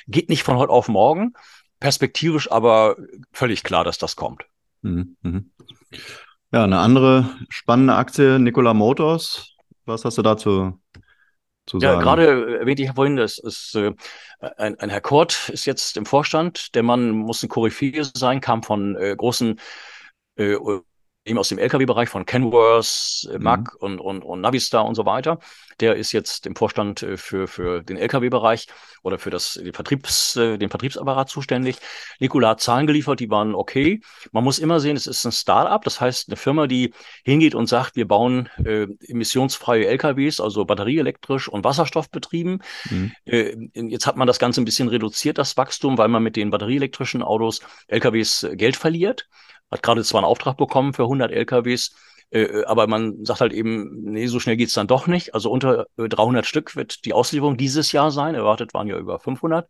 [0.07, 1.33] Geht nicht von heute auf morgen,
[1.81, 2.95] perspektivisch aber
[3.33, 4.45] völlig klar, dass das kommt.
[4.81, 5.17] Mhm.
[5.21, 5.51] Mhm.
[6.53, 9.55] Ja, eine andere spannende Aktie, Nikola Motors.
[9.85, 10.79] Was hast du dazu
[11.65, 11.99] zu sagen.
[11.99, 13.91] Ja, gerade erwähnte ich vorhin, das ist äh,
[14.57, 16.75] ein, ein Herr Kort ist jetzt im Vorstand.
[16.75, 19.59] Der Mann muss ein Koryphäe sein, kam von äh, großen
[20.35, 20.55] äh,
[21.37, 23.79] aus dem LKW-Bereich von Kenworth, äh, Mack mhm.
[23.79, 25.39] und, und, und Navistar und so weiter.
[25.79, 28.67] Der ist jetzt im Vorstand äh, für, für den LKW-Bereich
[29.03, 31.77] oder für das, den, Vertriebs, äh, den Vertriebsapparat zuständig.
[32.19, 34.01] Nikola hat Zahlen geliefert, die waren okay.
[34.31, 37.67] Man muss immer sehen, es ist ein Start-up, das heißt eine Firma, die hingeht und
[37.67, 42.61] sagt, wir bauen äh, emissionsfreie LKWs, also batterieelektrisch und wasserstoffbetrieben.
[42.89, 43.11] Mhm.
[43.25, 46.49] Äh, jetzt hat man das Ganze ein bisschen reduziert, das Wachstum, weil man mit den
[46.49, 49.27] batterieelektrischen Autos LKWs Geld verliert
[49.73, 51.91] hat gerade zwar einen Auftrag bekommen für 100 LKWs,
[52.33, 55.33] äh, aber man sagt halt eben, nee, so schnell geht's dann doch nicht.
[55.35, 58.35] Also unter äh, 300 Stück wird die Auslieferung dieses Jahr sein.
[58.35, 59.69] Erwartet waren ja über 500.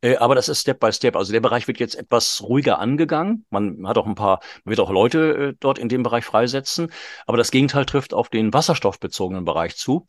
[0.00, 1.16] Äh, aber das ist Step by Step.
[1.16, 3.46] Also der Bereich wird jetzt etwas ruhiger angegangen.
[3.50, 6.92] Man hat auch ein paar, man wird auch Leute äh, dort in dem Bereich freisetzen.
[7.26, 10.06] Aber das Gegenteil trifft auf den wasserstoffbezogenen Bereich zu.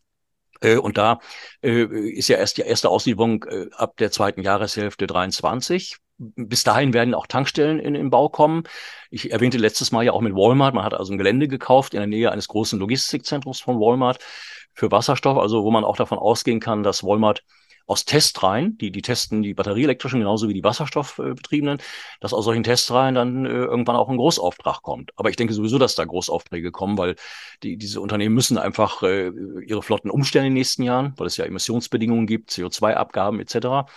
[0.62, 1.20] Äh, und da
[1.64, 6.94] äh, ist ja erst die erste Auslieferung äh, ab der zweiten Jahreshälfte 23 bis dahin
[6.94, 8.64] werden auch Tankstellen in, in Bau kommen.
[9.10, 10.76] Ich erwähnte letztes Mal ja auch mit Walmart.
[10.76, 14.20] Man hat also ein Gelände gekauft in der Nähe eines großen Logistikzentrums von Walmart
[14.74, 17.44] für Wasserstoff, also wo man auch davon ausgehen kann, dass Walmart
[17.90, 21.80] aus Testreihen, die, die testen die batterieelektrischen genauso wie die wasserstoffbetriebenen,
[22.20, 25.12] dass aus solchen Testreihen dann äh, irgendwann auch ein Großauftrag kommt.
[25.16, 27.16] Aber ich denke sowieso, dass da Großaufträge kommen, weil
[27.64, 29.32] die, diese Unternehmen müssen einfach äh,
[29.66, 33.90] ihre Flotten umstellen in den nächsten Jahren, weil es ja Emissionsbedingungen gibt, CO2-Abgaben etc.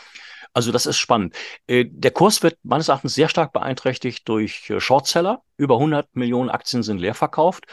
[0.54, 1.34] Also das ist spannend.
[1.66, 5.42] Äh, der Kurs wird meines Erachtens sehr stark beeinträchtigt durch äh, Shortseller.
[5.56, 7.64] Über 100 Millionen Aktien sind leer verkauft.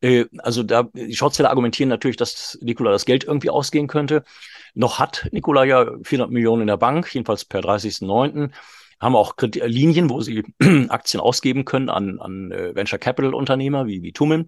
[0.00, 4.24] Äh, also da, die Shortseller argumentieren natürlich, dass Nikola das Geld irgendwie ausgehen könnte.
[4.74, 8.50] Noch hat Nikola ja 400 Millionen in der Bank, jedenfalls per 30.09
[8.98, 10.42] haben auch Linien, wo sie
[10.88, 14.46] Aktien ausgeben können an, an Venture Capital Unternehmer wie, wie Tumen.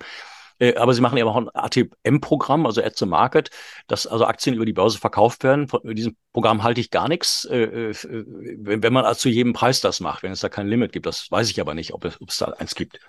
[0.58, 3.50] Äh, aber sie machen eben auch ein ATM-Programm, also Add to Market,
[3.86, 5.68] dass also Aktien über die Börse verkauft werden.
[5.68, 9.80] Von diesem Programm halte ich gar nichts, äh, äh, wenn, man also zu jedem Preis
[9.80, 11.06] das macht, wenn es da kein Limit gibt.
[11.06, 13.00] Das weiß ich aber nicht, ob es, ob es da eins gibt.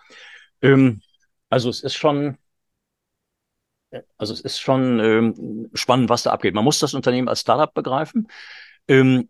[0.62, 1.02] Ähm,
[1.50, 2.38] also es ist schon,
[4.18, 6.54] also es ist schon ähm, spannend, was da abgeht.
[6.54, 8.28] Man muss das Unternehmen als Startup begreifen.
[8.88, 9.30] Ähm,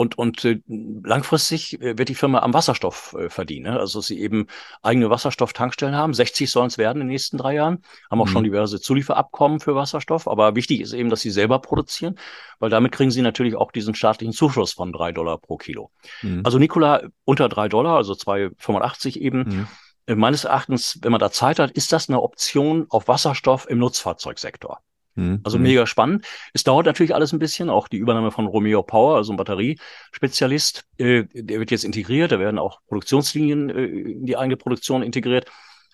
[0.00, 3.70] und, und äh, langfristig äh, wird die Firma am Wasserstoff äh, verdienen.
[3.70, 3.78] Ne?
[3.78, 4.46] Also sie eben
[4.80, 6.14] eigene Wasserstofftankstellen haben.
[6.14, 7.82] 60 sollen es werden in den nächsten drei Jahren.
[8.10, 8.30] Haben auch mhm.
[8.30, 10.26] schon diverse Zulieferabkommen für Wasserstoff.
[10.26, 12.18] Aber wichtig ist eben, dass sie selber produzieren,
[12.60, 15.90] weil damit kriegen sie natürlich auch diesen staatlichen Zuschuss von drei Dollar pro Kilo.
[16.22, 16.40] Mhm.
[16.44, 19.38] Also Nikola unter drei Dollar, also 2,85 eben.
[19.40, 19.68] Mhm.
[20.06, 23.76] Äh, meines Erachtens, wenn man da Zeit hat, ist das eine Option auf Wasserstoff im
[23.76, 24.80] Nutzfahrzeugsektor.
[25.14, 25.40] Mhm.
[25.42, 26.26] Also mega spannend.
[26.52, 30.84] Es dauert natürlich alles ein bisschen, auch die Übernahme von Romeo Power, also ein Batteriespezialist,
[30.98, 35.50] äh, der wird jetzt integriert, da werden auch Produktionslinien äh, in die eigene Produktion integriert.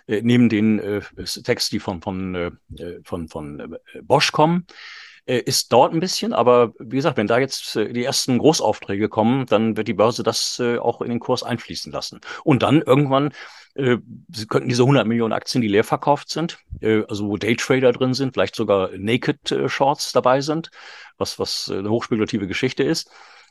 [0.06, 1.00] Äh, neben den äh,
[1.42, 2.50] Text, die von, von, äh,
[3.04, 4.66] von, von äh, Bosch kommen.
[5.26, 9.08] Äh, ist dauert ein bisschen, aber wie gesagt, wenn da jetzt äh, die ersten Großaufträge
[9.08, 12.20] kommen, dann wird die Börse das äh, auch in den Kurs einfließen lassen.
[12.44, 13.32] Und dann irgendwann
[13.76, 13.98] äh,
[14.32, 18.14] Sie könnten diese 100 Millionen Aktien, die leer verkauft sind, äh, also wo Daytrader drin
[18.14, 20.70] sind, vielleicht sogar Naked äh, Shorts dabei sind,
[21.18, 23.10] was, was eine hochspekulative Geschichte ist,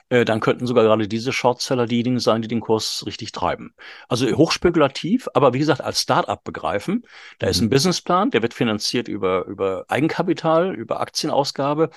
[0.09, 3.73] dann könnten sogar gerade diese Shortseller diejenigen sein, die den Kurs richtig treiben.
[4.07, 7.05] Also hochspekulativ, aber wie gesagt, als Startup begreifen.
[7.39, 7.71] Da ist ein mhm.
[7.71, 11.89] Businessplan, der wird finanziert über, über Eigenkapital, über Aktienausgabe.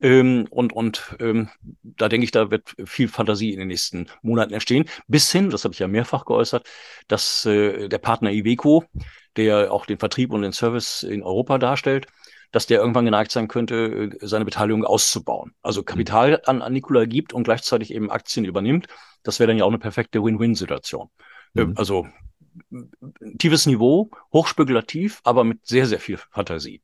[0.00, 1.48] Ähm, und und ähm,
[1.82, 4.86] da denke ich, da wird viel Fantasie in den nächsten Monaten entstehen.
[5.06, 6.66] Bis hin, das habe ich ja mehrfach geäußert,
[7.08, 8.84] dass äh, der Partner Iveco,
[9.36, 12.06] der auch den Vertrieb und den Service in Europa darstellt,
[12.54, 15.54] dass der irgendwann geneigt sein könnte, äh, seine Beteiligung auszubauen.
[15.62, 15.86] Also mhm.
[15.86, 18.86] Kapital an, an Nikola gibt und gleichzeitig eben Aktien übernimmt.
[19.24, 21.08] Das wäre dann ja auch eine perfekte Win-Win-Situation.
[21.54, 21.74] Mhm.
[21.76, 22.06] Also
[23.38, 26.80] tiefes Niveau, hochspekulativ, aber mit sehr, sehr viel Fantasie.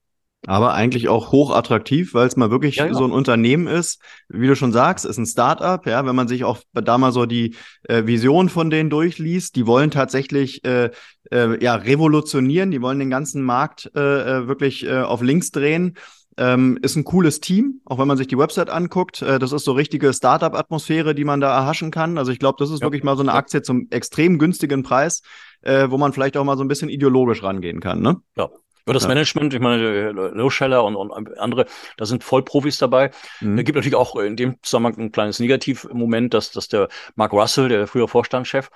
[0.47, 2.95] Aber eigentlich auch hoch attraktiv, weil es mal wirklich ja, ja.
[2.95, 4.01] so ein Unternehmen ist.
[4.29, 5.85] Wie du schon sagst, ist ein Startup.
[5.87, 9.67] Ja, wenn man sich auch da mal so die äh, Vision von denen durchliest, die
[9.67, 10.91] wollen tatsächlich äh,
[11.31, 12.71] äh, ja revolutionieren.
[12.71, 14.01] Die wollen den ganzen Markt äh,
[14.39, 15.97] äh wirklich äh, auf links drehen.
[16.39, 19.21] Ähm, ist ein cooles Team, auch wenn man sich die Website anguckt.
[19.21, 22.17] Äh, das ist so richtige Startup-Atmosphäre, die man da erhaschen kann.
[22.17, 22.87] Also ich glaube, das ist ja.
[22.87, 25.21] wirklich mal so eine Aktie zum extrem günstigen Preis,
[25.61, 28.01] äh, wo man vielleicht auch mal so ein bisschen ideologisch rangehen kann.
[28.01, 28.23] Ne?
[28.37, 28.49] Ja,
[28.85, 29.09] über das ja.
[29.09, 31.67] Management, ich meine, Loscheller und, und andere,
[31.97, 33.11] da sind Vollprofis dabei.
[33.41, 33.59] Mhm.
[33.59, 37.69] Es gibt natürlich auch in dem Zusammenhang ein kleines Negativmoment, dass, dass der Mark Russell,
[37.69, 38.71] der frühere Vorstandschef,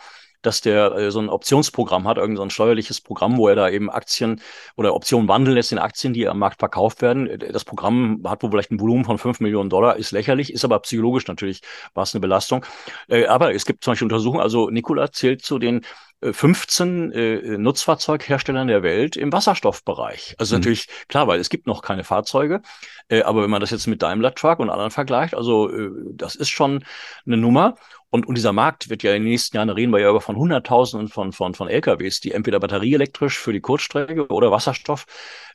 [0.44, 3.68] dass der äh, so ein Optionsprogramm hat, irgendein so ein steuerliches Programm, wo er da
[3.68, 4.40] eben Aktien
[4.76, 7.26] oder Optionen wandeln lässt in Aktien, die am Markt verkauft werden.
[7.26, 10.64] Äh, das Programm hat wohl vielleicht ein Volumen von 5 Millionen Dollar, ist lächerlich, ist
[10.64, 11.62] aber psychologisch natürlich,
[11.94, 12.64] war es eine Belastung.
[13.08, 15.84] Äh, aber es gibt zum Beispiel Untersuchungen, also Nikola zählt zu den
[16.32, 20.34] 15 äh, Nutzfahrzeugherstellern der Welt im Wasserstoffbereich.
[20.38, 20.60] Also mhm.
[20.60, 22.62] natürlich klar, weil es gibt noch keine Fahrzeuge.
[23.08, 26.34] Äh, aber wenn man das jetzt mit Daimler Truck und anderen vergleicht, also äh, das
[26.34, 26.84] ist schon
[27.26, 27.74] eine Nummer.
[28.14, 30.36] Und, und dieser Markt wird ja in den nächsten Jahren, reden wir ja über von
[30.36, 35.06] Hunderttausenden von, von, von LKWs, die entweder batterieelektrisch für die Kurzstrecke oder Wasserstoff,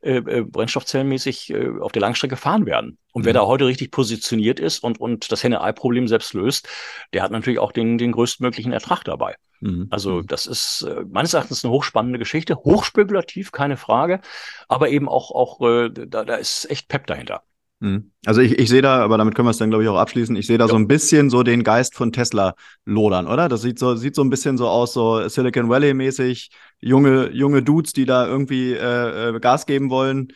[0.01, 2.97] äh, äh, brennstoffzellenmäßig äh, auf der Langstrecke fahren werden.
[3.13, 3.27] Und mhm.
[3.27, 6.67] wer da heute richtig positioniert ist und, und das Henne-Ei-Problem selbst löst,
[7.13, 9.36] der hat natürlich auch den, den größtmöglichen Ertrag dabei.
[9.62, 9.88] Mhm.
[9.89, 10.28] Also mhm.
[10.28, 14.22] das ist äh, meines Erachtens eine hochspannende Geschichte, hochspekulativ, keine Frage,
[14.67, 17.43] aber eben auch, auch äh, da, da ist echt Pep dahinter.
[17.82, 18.12] Mhm.
[18.26, 20.36] Also ich, ich sehe da, aber damit können wir es dann, glaube ich, auch abschließen,
[20.36, 20.69] ich sehe da ja.
[20.69, 23.48] so ein bisschen so den Geist von Tesla lodern, oder?
[23.48, 27.93] Das sieht so, sieht so ein bisschen so aus, so Silicon Valley-mäßig, junge, junge Dudes,
[27.93, 30.34] die da irgendwie äh, äh Gas geben wollen.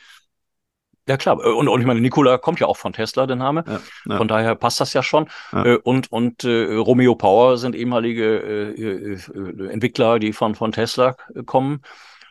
[1.08, 1.40] Ja, klar.
[1.44, 3.64] Äh, und, und ich meine, Nikola kommt ja auch von Tesla, der Name.
[3.68, 4.18] Ja, ja.
[4.18, 5.30] Von daher passt das ja schon.
[5.52, 5.66] Ja.
[5.66, 11.16] Äh, und und äh, Romeo Power sind ehemalige äh, äh, Entwickler, die von, von Tesla
[11.46, 11.82] kommen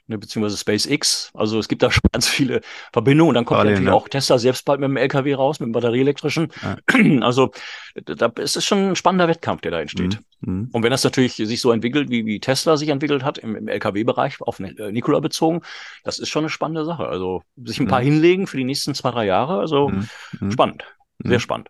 [0.07, 1.31] ne, beziehungsweise SpaceX.
[1.35, 2.61] Also es gibt da schon ganz viele
[2.93, 3.31] Verbindungen.
[3.31, 3.95] Und dann kommt Parallel, natürlich ja.
[3.95, 6.49] auch Tesla selbst bald mit dem LKW raus, mit dem batterieelektrischen.
[6.63, 6.77] Ja.
[7.23, 7.53] Also
[7.95, 10.19] da ist es schon ein spannender Wettkampf, der da entsteht.
[10.41, 10.55] Mhm.
[10.55, 10.69] mhm.
[10.73, 13.69] Und wenn das natürlich sich so entwickelt, wie, wie Tesla sich entwickelt hat, im, im
[13.69, 15.61] LKW-Bereich auf äh, Nikola bezogen,
[16.05, 17.07] das ist schon eine spannende Sache.
[17.07, 18.07] Also sich ein paar mhm.
[18.07, 19.59] hinlegen für die nächsten zwei, drei Jahre.
[19.59, 20.09] Also mhm.
[20.41, 20.51] mhm.
[20.51, 20.85] spannend.
[21.25, 21.69] Sehr spannend.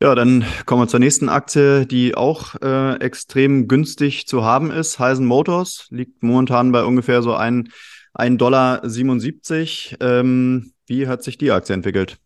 [0.00, 5.00] Ja, dann kommen wir zur nächsten Aktie, die auch äh, extrem günstig zu haben ist.
[5.00, 8.36] Heisen Motors liegt momentan bei ungefähr so 1,77
[9.96, 10.20] Dollar.
[10.20, 12.18] Ähm, wie hat sich die Aktie entwickelt?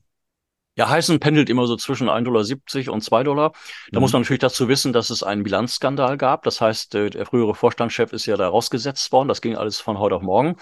[0.74, 3.52] Ja, Heisen pendelt immer so zwischen 1,70 Dollar und 2 Dollar.
[3.90, 4.02] Da mhm.
[4.02, 6.44] muss man natürlich dazu wissen, dass es einen Bilanzskandal gab.
[6.44, 9.28] Das heißt, äh, der frühere Vorstandschef ist ja da rausgesetzt worden.
[9.28, 10.56] Das ging alles von heute auf morgen.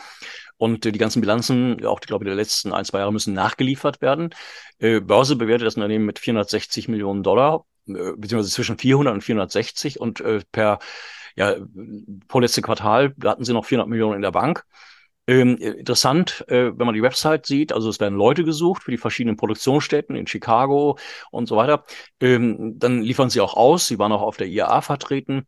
[0.61, 4.29] Und die ganzen Bilanzen, auch, glaube ich, der letzten ein, zwei Jahre müssen nachgeliefert werden.
[4.79, 9.99] Äh, Börse bewertet das Unternehmen mit 460 Millionen Dollar, äh, beziehungsweise zwischen 400 und 460
[9.99, 10.79] und äh, per
[11.35, 11.57] ja,
[12.29, 14.67] vorletzte Quartal hatten sie noch 400 Millionen in der Bank.
[15.27, 18.99] Ähm, interessant, äh, wenn man die Website sieht, also es werden Leute gesucht für die
[18.99, 20.99] verschiedenen Produktionsstätten in Chicago
[21.31, 21.85] und so weiter.
[22.21, 23.87] Ähm, dann liefern sie auch aus.
[23.87, 25.47] Sie waren auch auf der IAA vertreten.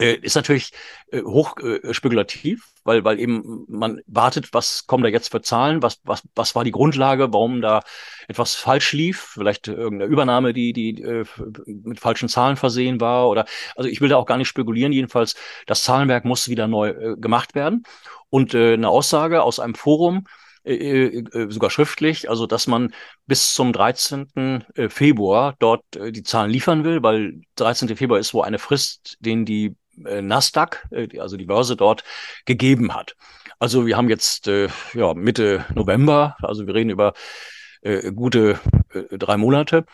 [0.00, 0.72] Äh, ist natürlich
[1.12, 5.82] äh, hoch äh, spekulativ, weil, weil eben man wartet, was kommen da jetzt für Zahlen,
[5.82, 7.80] was, was, was war die Grundlage, warum da
[8.26, 11.24] etwas falsch lief, vielleicht irgendeine Übernahme, die, die äh,
[11.66, 13.44] mit falschen Zahlen versehen war oder,
[13.76, 17.16] also ich will da auch gar nicht spekulieren, jedenfalls, das Zahlenwerk muss wieder neu äh,
[17.16, 17.84] gemacht werden.
[18.30, 20.26] Und äh, eine Aussage aus einem Forum,
[20.64, 22.92] äh, äh, sogar schriftlich, also dass man
[23.26, 24.64] bis zum 13.
[24.88, 27.96] Februar dort die Zahlen liefern will, weil 13.
[27.96, 32.04] Februar ist wo eine Frist, den die äh, Nasdaq, äh, also die Börse dort,
[32.44, 33.16] gegeben hat.
[33.58, 37.12] Also wir haben jetzt äh, ja, Mitte November, also wir reden über
[37.82, 38.58] äh, gute
[38.92, 39.84] äh, drei Monate.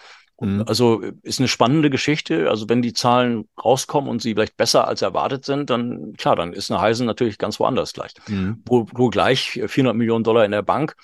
[0.41, 0.65] Mhm.
[0.67, 2.49] Also ist eine spannende Geschichte.
[2.49, 6.53] Also wenn die Zahlen rauskommen und sie vielleicht besser als erwartet sind, dann klar, dann
[6.53, 8.13] ist eine Heisen natürlich ganz woanders gleich.
[8.29, 8.63] Mhm.
[8.67, 10.97] Wo, wo gleich 400 Millionen Dollar in der Bank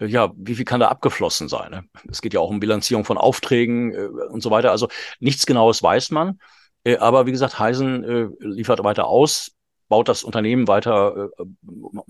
[0.00, 1.70] ja, wie viel kann da abgeflossen sein?
[1.70, 1.84] Ne?
[2.10, 4.70] Es geht ja auch um Bilanzierung von Aufträgen äh, und so weiter.
[4.70, 4.88] Also
[5.20, 6.38] nichts Genaues weiß man.
[6.84, 9.52] Äh, aber wie gesagt, Heisen äh, liefert weiter aus,
[9.88, 11.44] baut das Unternehmen weiter äh,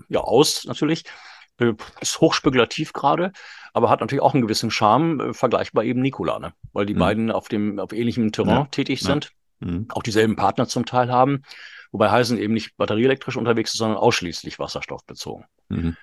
[0.09, 1.03] ja, aus natürlich.
[1.57, 3.31] Äh, ist hochspekulativ gerade,
[3.73, 6.53] aber hat natürlich auch einen gewissen Charme, äh, vergleichbar eben Nikola, ne?
[6.73, 6.99] weil die mhm.
[6.99, 8.65] beiden auf dem auf ähnlichem Terrain ja.
[8.65, 9.67] tätig sind, ja.
[9.67, 9.85] mhm.
[9.89, 11.43] auch dieselben Partner zum Teil haben,
[11.91, 15.45] wobei Heisen eben nicht batterieelektrisch unterwegs ist, sondern ausschließlich wasserstoffbezogen.
[15.69, 15.95] Mhm.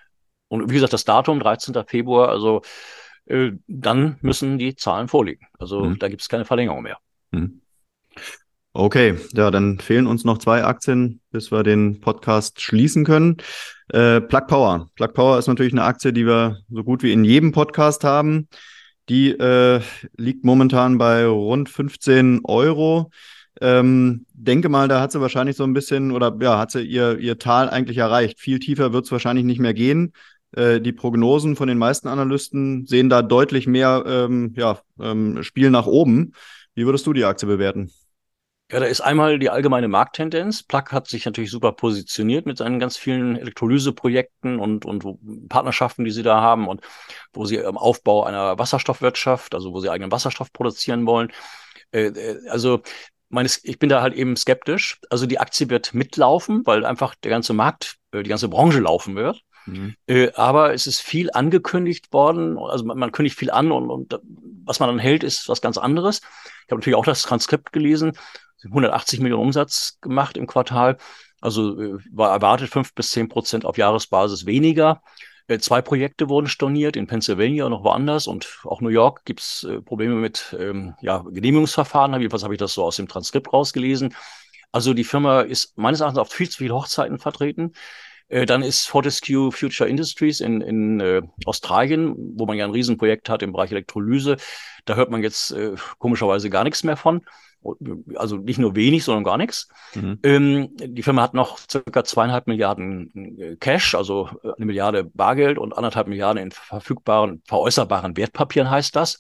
[0.49, 1.75] Und wie gesagt, das Datum 13.
[1.87, 2.63] Februar, also
[3.27, 5.47] äh, dann müssen die Zahlen vorliegen.
[5.59, 5.99] Also mhm.
[5.99, 6.99] da gibt es keine Verlängerung mehr.
[7.31, 7.61] Mhm.
[8.75, 13.37] Okay, ja, dann fehlen uns noch zwei Aktien, bis wir den Podcast schließen können.
[13.89, 14.91] Äh, Plug Power.
[14.95, 18.49] Plug Power ist natürlich eine Aktie, die wir so gut wie in jedem Podcast haben.
[19.11, 19.83] Die äh,
[20.17, 23.11] liegt momentan bei rund 15 Euro.
[23.61, 27.19] Ähm, denke mal, da hat sie wahrscheinlich so ein bisschen oder ja, hat sie ihr,
[27.19, 28.41] ihr Tal eigentlich erreicht.
[28.41, 30.15] Viel tiefer wird es wahrscheinlich nicht mehr gehen.
[30.53, 35.69] Äh, die Prognosen von den meisten Analysten sehen da deutlich mehr ähm, ja, ähm, Spiel
[35.69, 36.33] nach oben.
[36.75, 37.91] Wie würdest du die Aktie bewerten?
[38.73, 40.63] Ja, da ist einmal die allgemeine Markttendenz.
[40.63, 46.11] Plug hat sich natürlich super positioniert mit seinen ganz vielen Elektrolyseprojekten und, und Partnerschaften, die
[46.11, 46.81] sie da haben und
[47.35, 51.31] wo sie im Aufbau einer Wasserstoffwirtschaft, also wo sie eigenen Wasserstoff produzieren wollen.
[51.91, 52.81] Äh, äh, also
[53.29, 55.01] meines, ich bin da halt eben skeptisch.
[55.11, 59.17] Also die Aktie wird mitlaufen, weil einfach der ganze Markt, äh, die ganze Branche laufen
[59.17, 59.43] wird.
[59.65, 59.95] Mhm.
[60.35, 62.59] aber es ist viel angekündigt worden.
[62.59, 64.19] Also man, man kündigt viel an und, und
[64.65, 66.19] was man dann hält, ist was ganz anderes.
[66.19, 68.17] Ich habe natürlich auch das Transkript gelesen.
[68.65, 70.99] 180 Millionen Umsatz gemacht im Quartal.
[71.41, 75.03] Also äh, war erwartet fünf bis zehn Prozent auf Jahresbasis weniger.
[75.49, 79.41] Äh, zwei Projekte wurden storniert in Pennsylvania und noch woanders und auch New York gibt
[79.41, 82.15] es äh, Probleme mit ähm, ja, Genehmigungsverfahren.
[82.15, 84.15] Jedenfalls habe ich das so aus dem Transkript rausgelesen.
[84.71, 87.73] Also die Firma ist meines Erachtens auf viel zu viele Hochzeiten vertreten.
[88.29, 93.29] Äh, dann ist Fortescue Future Industries in, in äh, Australien, wo man ja ein Riesenprojekt
[93.29, 94.37] hat im Bereich Elektrolyse.
[94.87, 97.21] Da hört man jetzt äh, komischerweise gar nichts mehr von.
[98.17, 99.69] Also nicht nur wenig, sondern gar nichts.
[99.95, 100.19] Mhm.
[100.23, 105.59] Ähm, die Firma hat noch circa zweieinhalb Milliarden äh, Cash, also äh, eine Milliarde Bargeld
[105.59, 109.19] und anderthalb Milliarden in verfügbaren, veräußerbaren Wertpapieren heißt das.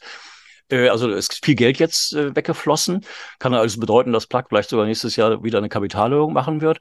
[0.68, 3.05] Äh, also es ist viel Geld jetzt äh, weggeflossen.
[3.38, 6.80] Kann also bedeuten, dass Plug vielleicht sogar nächstes Jahr wieder eine Kapitalerhöhung machen wird.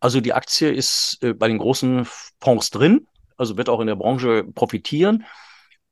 [0.00, 2.06] Also die Aktie ist äh, bei den großen
[2.40, 5.24] Fonds drin, also wird auch in der Branche profitieren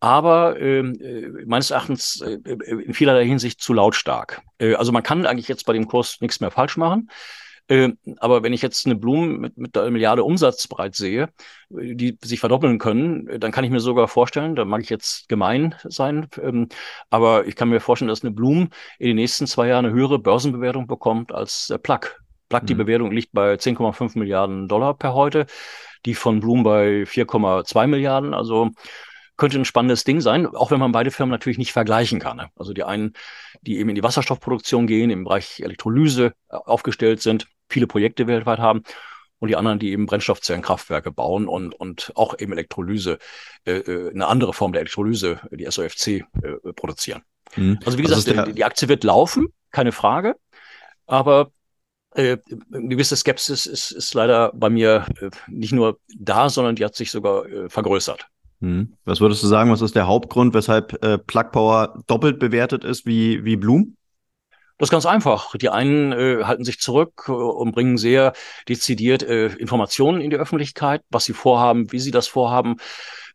[0.00, 4.42] aber ähm, äh, meines Erachtens äh, in vielerlei Hinsicht zu lautstark.
[4.58, 7.10] Äh, also man kann eigentlich jetzt bei dem Kurs nichts mehr falsch machen.
[7.68, 11.28] Äh, aber wenn ich jetzt eine Blume mit, mit einer Milliarde Umsatz bereit sehe,
[11.68, 15.76] die sich verdoppeln können, dann kann ich mir sogar vorstellen, da mag ich jetzt gemein
[15.84, 16.68] sein, ähm,
[17.10, 20.18] aber ich kann mir vorstellen, dass eine Blume in den nächsten zwei Jahren eine höhere
[20.18, 22.00] Börsenbewertung bekommt als der Plug.
[22.48, 22.66] Plug, mhm.
[22.66, 25.46] die Bewertung liegt bei 10,5 Milliarden Dollar per heute,
[26.06, 28.34] die von Bloom bei 4,2 Milliarden.
[28.34, 28.70] Also
[29.40, 32.36] könnte ein spannendes Ding sein, auch wenn man beide Firmen natürlich nicht vergleichen kann.
[32.36, 32.50] Ne?
[32.56, 33.14] Also die einen,
[33.62, 38.58] die eben in die Wasserstoffproduktion gehen, im Bereich Elektrolyse äh, aufgestellt sind, viele Projekte weltweit
[38.58, 38.82] haben
[39.38, 43.18] und die anderen, die eben Brennstoffzellenkraftwerke bauen und, und auch eben Elektrolyse,
[43.66, 46.06] äh, äh eine andere Form der Elektrolyse, die SOFC,
[46.42, 47.22] äh, produzieren.
[47.56, 47.80] Mhm.
[47.86, 50.36] Also wie gesagt, die, die Aktie wird laufen, keine Frage,
[51.06, 51.50] aber
[52.14, 52.36] äh,
[52.74, 56.94] eine gewisse Skepsis ist, ist leider bei mir äh, nicht nur da, sondern die hat
[56.94, 58.28] sich sogar äh, vergrößert.
[58.60, 58.96] Hm.
[59.04, 63.06] Was würdest du sagen, was ist der Hauptgrund, weshalb äh, Plug Power doppelt bewertet ist
[63.06, 63.96] wie, wie Bloom?
[64.80, 65.56] Das ist ganz einfach.
[65.56, 68.32] Die einen äh, halten sich zurück äh, und bringen sehr
[68.68, 72.76] dezidiert äh, Informationen in die Öffentlichkeit, was sie vorhaben, wie sie das vorhaben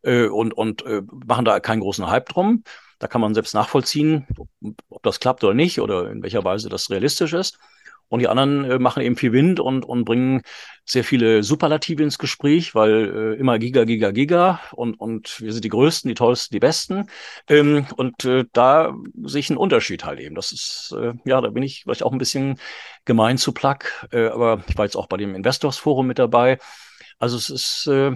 [0.02, 2.64] äh, und, und äh, machen da keinen großen Hype drum.
[2.98, 4.50] Da kann man selbst nachvollziehen, ob,
[4.90, 7.60] ob das klappt oder nicht oder in welcher Weise das realistisch ist.
[8.08, 10.41] Und die anderen äh, machen eben viel Wind und, und bringen
[10.86, 15.66] sehr viele Superlative ins Gespräch, weil äh, immer Giga, Giga, Giga und, und wir sind
[15.66, 17.10] die Größten, die Tollsten, die Besten.
[17.49, 18.93] Ähm, und äh, da
[19.24, 20.36] sehe ich einen Unterschied halt eben.
[20.36, 22.60] Das ist, äh, ja, da bin ich vielleicht auch ein bisschen
[23.06, 23.80] gemein zu Plug,
[24.12, 26.60] äh, aber ich war jetzt auch bei dem Investors Forum mit dabei.
[27.18, 28.12] Also es ist, äh,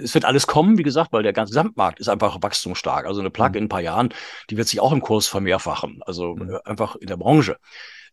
[0.00, 3.06] es wird alles kommen, wie gesagt, weil der ganze Gesamtmarkt ist einfach wachstumsstark.
[3.06, 3.56] Also eine Plug mhm.
[3.56, 4.10] in ein paar Jahren,
[4.48, 6.00] die wird sich auch im Kurs vermehrfachen.
[6.06, 6.50] Also mhm.
[6.50, 7.58] äh, einfach in der Branche.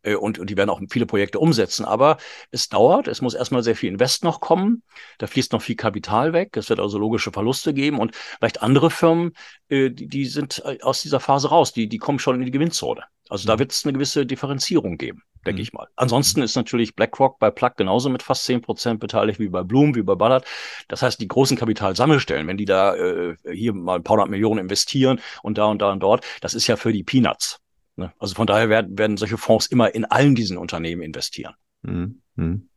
[0.04, 1.86] Äh, und, und die werden auch viele Projekte umsetzen.
[1.86, 2.18] Aber
[2.52, 4.84] es dauert, es muss erstmal sehr viel Invest noch kommen,
[5.18, 8.90] da fließt noch viel Kapital weg, es wird also logische Verluste geben und vielleicht andere
[8.90, 9.34] Firmen,
[9.70, 12.52] äh, die, die sind äh, aus dieser Phase raus, die, die kommen schon in die
[12.52, 13.04] Gewinnzone.
[13.30, 13.60] Also da mhm.
[13.60, 15.64] wird es eine gewisse Differenzierung geben, denke mhm.
[15.64, 15.88] ich mal.
[15.96, 19.96] Ansonsten ist natürlich BlackRock bei Plug genauso mit fast zehn Prozent beteiligt wie bei Bloom,
[19.96, 20.46] wie bei Ballard.
[20.90, 24.60] Das heißt, die großen Kapitalsammelstellen, wenn die da äh, hier mal ein paar hundert Millionen
[24.60, 27.61] investieren und da und da und dort, das ist ja für die Peanuts.
[27.96, 28.14] Ne?
[28.20, 31.54] Also von daher werden, werden solche Fonds immer in allen diesen Unternehmen investieren.
[31.84, 32.70] Mhm.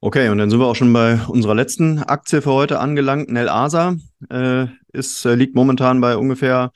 [0.00, 3.30] Okay, und dann sind wir auch schon bei unserer letzten Aktie für heute angelangt.
[3.30, 3.96] Nel Asa
[4.30, 6.70] äh, ist, äh, liegt momentan bei ungefähr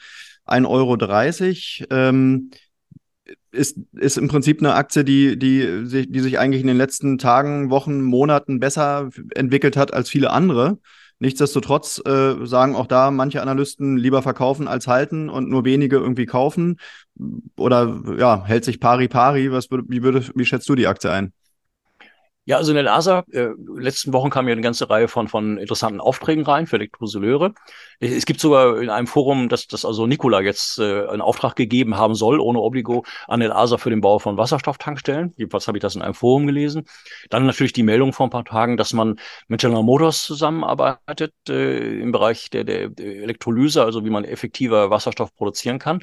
[0.47, 1.97] 1,30 Euro.
[1.97, 2.51] Ähm,
[3.53, 7.71] ist, ist im Prinzip eine Aktie, die, die, die sich eigentlich in den letzten Tagen,
[7.71, 10.79] Wochen, Monaten besser entwickelt hat als viele andere.
[11.21, 16.25] Nichtsdestotrotz äh, sagen auch da manche Analysten lieber verkaufen als halten und nur wenige irgendwie
[16.25, 16.79] kaufen.
[17.57, 19.53] Oder ja, hält sich pari pari.
[19.53, 21.35] Was wie, würde, wie schätzt du die Aktie ein?
[22.47, 25.59] Ja, also in der LASA, äh, letzten Wochen kam ja eine ganze Reihe von, von
[25.59, 27.53] interessanten Aufträgen rein für Elektrosoleure.
[28.01, 31.99] Es gibt sogar in einem Forum, dass, dass also Nikola jetzt äh, einen Auftrag gegeben
[31.99, 35.35] haben soll, ohne Obligo, an der LASA für den Bau von Wasserstofftankstellen.
[35.37, 36.87] Jedenfalls habe ich das in einem Forum gelesen.
[37.29, 42.01] Dann natürlich die Meldung vor ein paar Tagen, dass man mit General Motors zusammenarbeitet äh,
[42.01, 46.03] im Bereich der, der, Elektrolyse, also wie man effektiver Wasserstoff produzieren kann.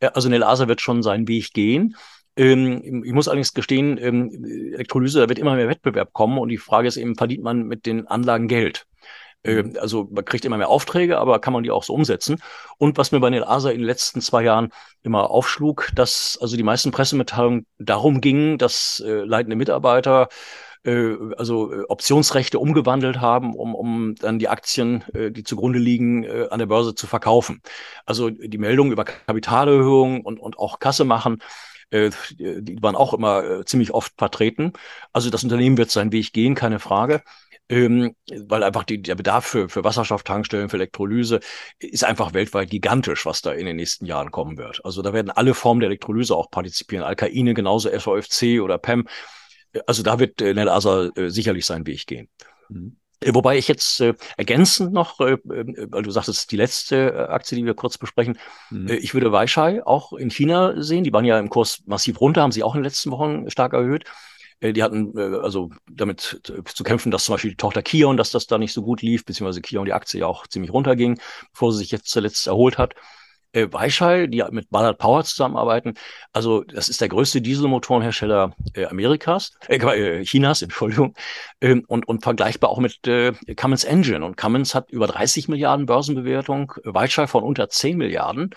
[0.00, 1.96] Also in der LASA wird schon seinen Weg gehen.
[2.36, 6.58] Ähm, ich muss allerdings gestehen, ähm, Elektrolyse, da wird immer mehr Wettbewerb kommen und die
[6.58, 8.86] Frage ist eben, verdient man mit den Anlagen Geld?
[9.44, 12.40] Ähm, also man kriegt immer mehr Aufträge, aber kann man die auch so umsetzen?
[12.78, 14.70] Und was mir bei den ASA in den letzten zwei Jahren
[15.02, 20.28] immer aufschlug, dass also die meisten Pressemitteilungen darum gingen, dass äh, leitende Mitarbeiter
[20.84, 26.24] äh, also äh, Optionsrechte umgewandelt haben, um, um dann die Aktien, äh, die zugrunde liegen,
[26.24, 27.62] äh, an der Börse zu verkaufen.
[28.06, 31.38] Also die Meldungen über Kapitalerhöhung und, und auch Kasse machen,
[31.90, 34.72] äh, die waren auch immer äh, ziemlich oft vertreten.
[35.12, 37.22] Also das Unternehmen wird seinen Weg gehen, keine Frage.
[37.68, 38.16] Ähm,
[38.48, 41.38] weil einfach die, der Bedarf für, für Wasserstofftankstellen, für Elektrolyse
[41.78, 44.84] ist einfach weltweit gigantisch, was da in den nächsten Jahren kommen wird.
[44.84, 47.04] Also da werden alle Formen der Elektrolyse auch partizipieren.
[47.04, 49.06] Alkaine genauso, SOFC oder PEM.
[49.86, 52.28] Also da wird äh, Nelasa äh, sicherlich seinen Weg gehen.
[52.68, 52.96] Mhm.
[53.20, 57.18] Äh, wobei ich jetzt äh, ergänzend noch, äh, äh, weil du sagtest, die letzte äh,
[57.32, 58.38] Aktie, die wir kurz besprechen,
[58.70, 58.88] mhm.
[58.88, 61.04] äh, ich würde Weishai auch in China sehen.
[61.04, 63.72] Die waren ja im Kurs massiv runter, haben sie auch in den letzten Wochen stark
[63.72, 64.04] erhöht.
[64.60, 68.30] Äh, die hatten äh, also damit zu kämpfen, dass zum Beispiel die Tochter Kion, dass
[68.30, 71.20] das da nicht so gut lief, beziehungsweise Kion die Aktie ja auch ziemlich runterging,
[71.52, 72.94] bevor sie sich jetzt zuletzt erholt hat.
[73.52, 75.94] Äh, Weichai, die mit Ballard Power zusammenarbeiten,
[76.32, 81.14] also das ist der größte Dieselmotorenhersteller äh, Amerikas, äh, äh Chinas, Entschuldigung,
[81.60, 84.24] ähm, und, und vergleichbar auch mit äh, Cummins Engine.
[84.24, 88.54] Und Cummins hat über 30 Milliarden Börsenbewertung, Weichai von unter 10 Milliarden.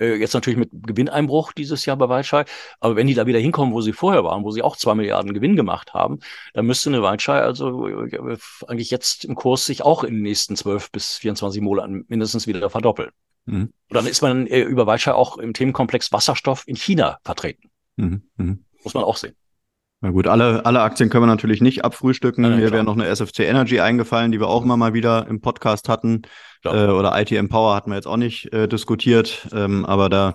[0.00, 2.44] Äh, jetzt natürlich mit Gewinneinbruch dieses Jahr bei Waldschei.
[2.80, 5.34] Aber wenn die da wieder hinkommen, wo sie vorher waren, wo sie auch zwei Milliarden
[5.34, 6.18] Gewinn gemacht haben,
[6.52, 10.56] dann müsste eine Waldschei also äh, eigentlich jetzt im Kurs sich auch in den nächsten
[10.56, 13.10] 12 bis 24 Monaten mindestens wieder verdoppeln.
[13.46, 13.72] Mhm.
[13.88, 17.70] Und dann ist man äh, über Waldschei auch im Themenkomplex Wasserstoff in China vertreten.
[17.96, 18.22] Mhm.
[18.36, 18.64] Mhm.
[18.82, 19.34] Muss man auch sehen.
[20.00, 22.44] Na gut, alle, alle Aktien können wir natürlich nicht abfrühstücken.
[22.44, 25.40] Ja, Mir wäre noch eine SFC Energy eingefallen, die wir auch immer mal wieder im
[25.40, 26.22] Podcast hatten.
[26.62, 29.48] Äh, oder ITM Power hatten wir jetzt auch nicht äh, diskutiert.
[29.52, 30.34] Ähm, aber da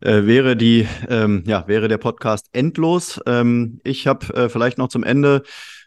[0.00, 3.20] äh, wäre die, ähm, ja, wäre der Podcast endlos.
[3.26, 5.42] Ähm, ich habe äh, vielleicht noch zum Ende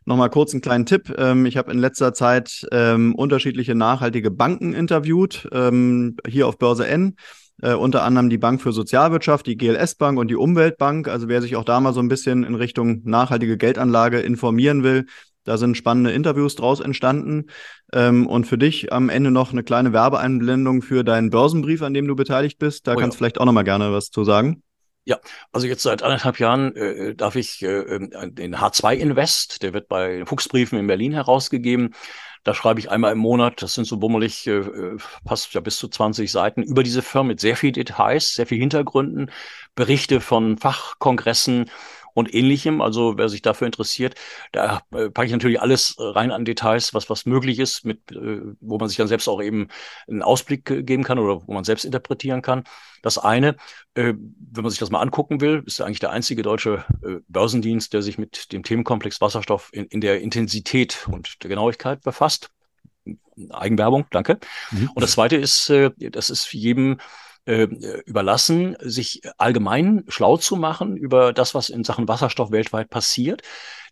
[0.05, 1.13] noch mal kurz einen kleinen Tipp.
[1.17, 6.87] Ähm, ich habe in letzter Zeit ähm, unterschiedliche nachhaltige Banken interviewt, ähm, hier auf Börse
[6.87, 7.15] N
[7.61, 11.07] äh, unter anderem die Bank für Sozialwirtschaft, die GLS Bank und die Umweltbank.
[11.07, 15.05] Also wer sich auch da mal so ein bisschen in Richtung nachhaltige Geldanlage informieren will,
[15.43, 17.45] da sind spannende Interviews draus entstanden.
[17.93, 22.07] Ähm, und für dich am Ende noch eine kleine Werbeeinblendung für deinen Börsenbrief, an dem
[22.07, 22.87] du beteiligt bist.
[22.87, 23.19] Da oh, kannst du ja.
[23.19, 24.63] vielleicht auch noch mal gerne was zu sagen.
[25.05, 25.19] Ja,
[25.51, 29.87] also jetzt seit anderthalb Jahren äh, darf ich äh, ähm, den H2 Invest, der wird
[29.87, 31.95] bei Fuchsbriefen in Berlin herausgegeben.
[32.43, 34.61] Da schreibe ich einmal im Monat, das sind so bummelig, äh,
[35.25, 38.59] passt ja bis zu 20 Seiten, über diese Firma mit sehr viel Details, sehr viel
[38.59, 39.31] Hintergründen,
[39.75, 41.69] Berichte von Fachkongressen,
[42.13, 42.81] und ähnlichem.
[42.81, 44.15] Also wer sich dafür interessiert,
[44.51, 48.11] da äh, packe ich natürlich alles äh, rein an Details, was, was möglich ist, mit,
[48.11, 49.67] äh, wo man sich dann selbst auch eben
[50.07, 52.63] einen Ausblick geben kann oder wo man selbst interpretieren kann.
[53.01, 53.55] Das eine,
[53.93, 57.93] äh, wenn man sich das mal angucken will, ist eigentlich der einzige deutsche äh, Börsendienst,
[57.93, 62.49] der sich mit dem Themenkomplex Wasserstoff in, in der Intensität und der Genauigkeit befasst.
[63.51, 64.39] Eigenwerbung, danke.
[64.71, 64.89] Mhm.
[64.93, 66.97] Und das zweite ist, äh, das ist jedem
[67.49, 67.63] äh,
[68.05, 73.41] überlassen, sich allgemein schlau zu machen über das, was in Sachen Wasserstoff weltweit passiert.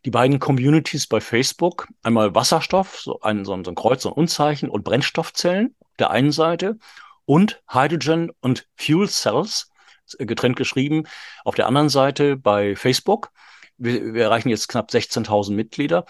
[0.05, 4.69] Die beiden Communities bei Facebook, einmal Wasserstoff, so ein, so ein, so ein Kreuz Unzeichen
[4.69, 6.77] und Brennstoffzellen auf der einen Seite
[7.25, 9.71] und Hydrogen und Fuel Cells,
[10.19, 11.05] getrennt geschrieben,
[11.43, 13.31] auf der anderen Seite bei Facebook.
[13.79, 16.05] Wir, wir erreichen jetzt knapp 16.000 Mitglieder.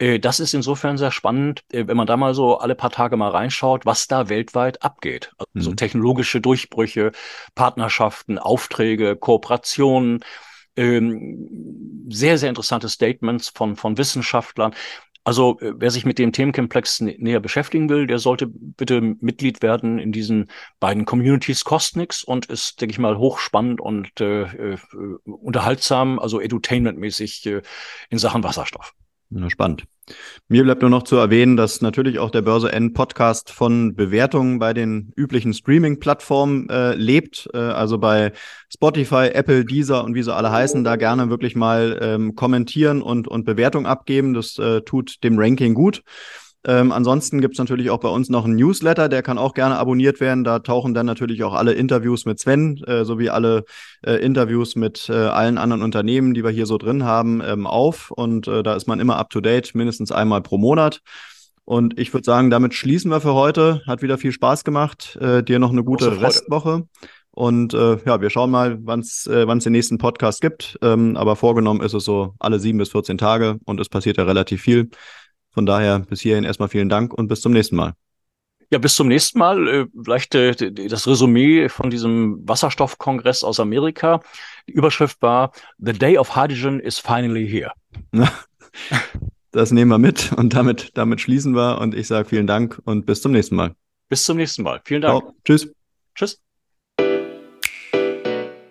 [0.00, 3.16] Äh, das ist insofern sehr spannend, äh, wenn man da mal so alle paar Tage
[3.16, 5.32] mal reinschaut, was da weltweit abgeht.
[5.54, 5.76] Also mhm.
[5.76, 7.12] technologische Durchbrüche,
[7.54, 10.24] Partnerschaften, Aufträge, Kooperationen,
[10.76, 14.74] ähm, sehr, sehr interessante Statements von, von Wissenschaftlern.
[15.22, 19.98] Also äh, wer sich mit dem Themenkomplex näher beschäftigen will, der sollte bitte Mitglied werden
[19.98, 21.64] in diesen beiden Communities.
[21.64, 24.76] Kostet nichts und ist, denke ich mal, hochspannend und äh,
[25.24, 27.60] unterhaltsam, also edutainmentmäßig äh,
[28.08, 28.94] in Sachen Wasserstoff.
[29.30, 29.84] Ja, spannend.
[30.48, 34.58] Mir bleibt nur noch zu erwähnen, dass natürlich auch der Börse N Podcast von Bewertungen
[34.58, 37.48] bei den üblichen Streaming-Plattformen äh, lebt.
[37.54, 38.32] Äh, also bei
[38.68, 43.28] Spotify, Apple, Deezer und wie sie alle heißen, da gerne wirklich mal ähm, kommentieren und,
[43.28, 44.34] und Bewertung abgeben.
[44.34, 46.02] Das äh, tut dem Ranking gut.
[46.66, 49.78] Ähm, ansonsten gibt es natürlich auch bei uns noch einen Newsletter, der kann auch gerne
[49.78, 50.44] abonniert werden.
[50.44, 53.64] Da tauchen dann natürlich auch alle Interviews mit Sven äh, sowie alle
[54.04, 58.10] äh, Interviews mit äh, allen anderen Unternehmen, die wir hier so drin haben, ähm, auf.
[58.10, 61.00] Und äh, da ist man immer up to date, mindestens einmal pro Monat.
[61.64, 63.80] Und ich würde sagen, damit schließen wir für heute.
[63.86, 65.16] Hat wieder viel Spaß gemacht.
[65.20, 66.88] Äh, dir noch eine gute Restwoche.
[67.30, 70.78] Und äh, ja, wir schauen mal, wann es wann's den nächsten Podcast gibt.
[70.82, 74.24] Ähm, aber vorgenommen ist es so alle sieben bis 14 Tage und es passiert ja
[74.24, 74.90] relativ viel.
[75.50, 77.94] Von daher bis hierhin erstmal vielen Dank und bis zum nächsten Mal.
[78.72, 79.68] Ja, bis zum nächsten Mal.
[79.68, 84.20] Äh, vielleicht äh, das Resümee von diesem Wasserstoffkongress aus Amerika.
[84.68, 87.72] Die Überschrift war The Day of Hydrogen is finally here.
[89.52, 91.78] Das nehmen wir mit und damit, damit schließen wir.
[91.80, 93.74] Und ich sage vielen Dank und bis zum nächsten Mal.
[94.08, 94.80] Bis zum nächsten Mal.
[94.84, 95.22] Vielen Dank.
[95.22, 95.34] Ciao.
[95.44, 95.72] Tschüss.
[96.14, 96.40] Tschüss.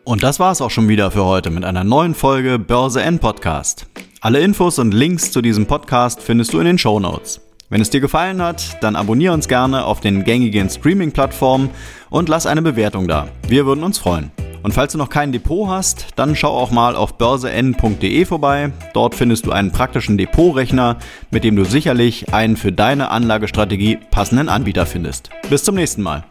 [0.06, 3.89] Und das war's auch schon wieder für heute mit einer neuen Folge Börse N Podcast.
[4.22, 7.40] Alle Infos und Links zu diesem Podcast findest du in den Show Notes.
[7.70, 11.70] Wenn es dir gefallen hat, dann abonniere uns gerne auf den gängigen Streaming-Plattformen
[12.10, 13.30] und lass eine Bewertung da.
[13.48, 14.32] Wir würden uns freuen.
[14.62, 18.74] Und falls du noch kein Depot hast, dann schau auch mal auf börsen.de vorbei.
[18.94, 20.98] Dort findest du einen praktischen Depotrechner,
[21.32, 25.30] mit dem du sicherlich einen für deine Anlagestrategie passenden Anbieter findest.
[25.50, 26.26] Bis zum nächsten Mal.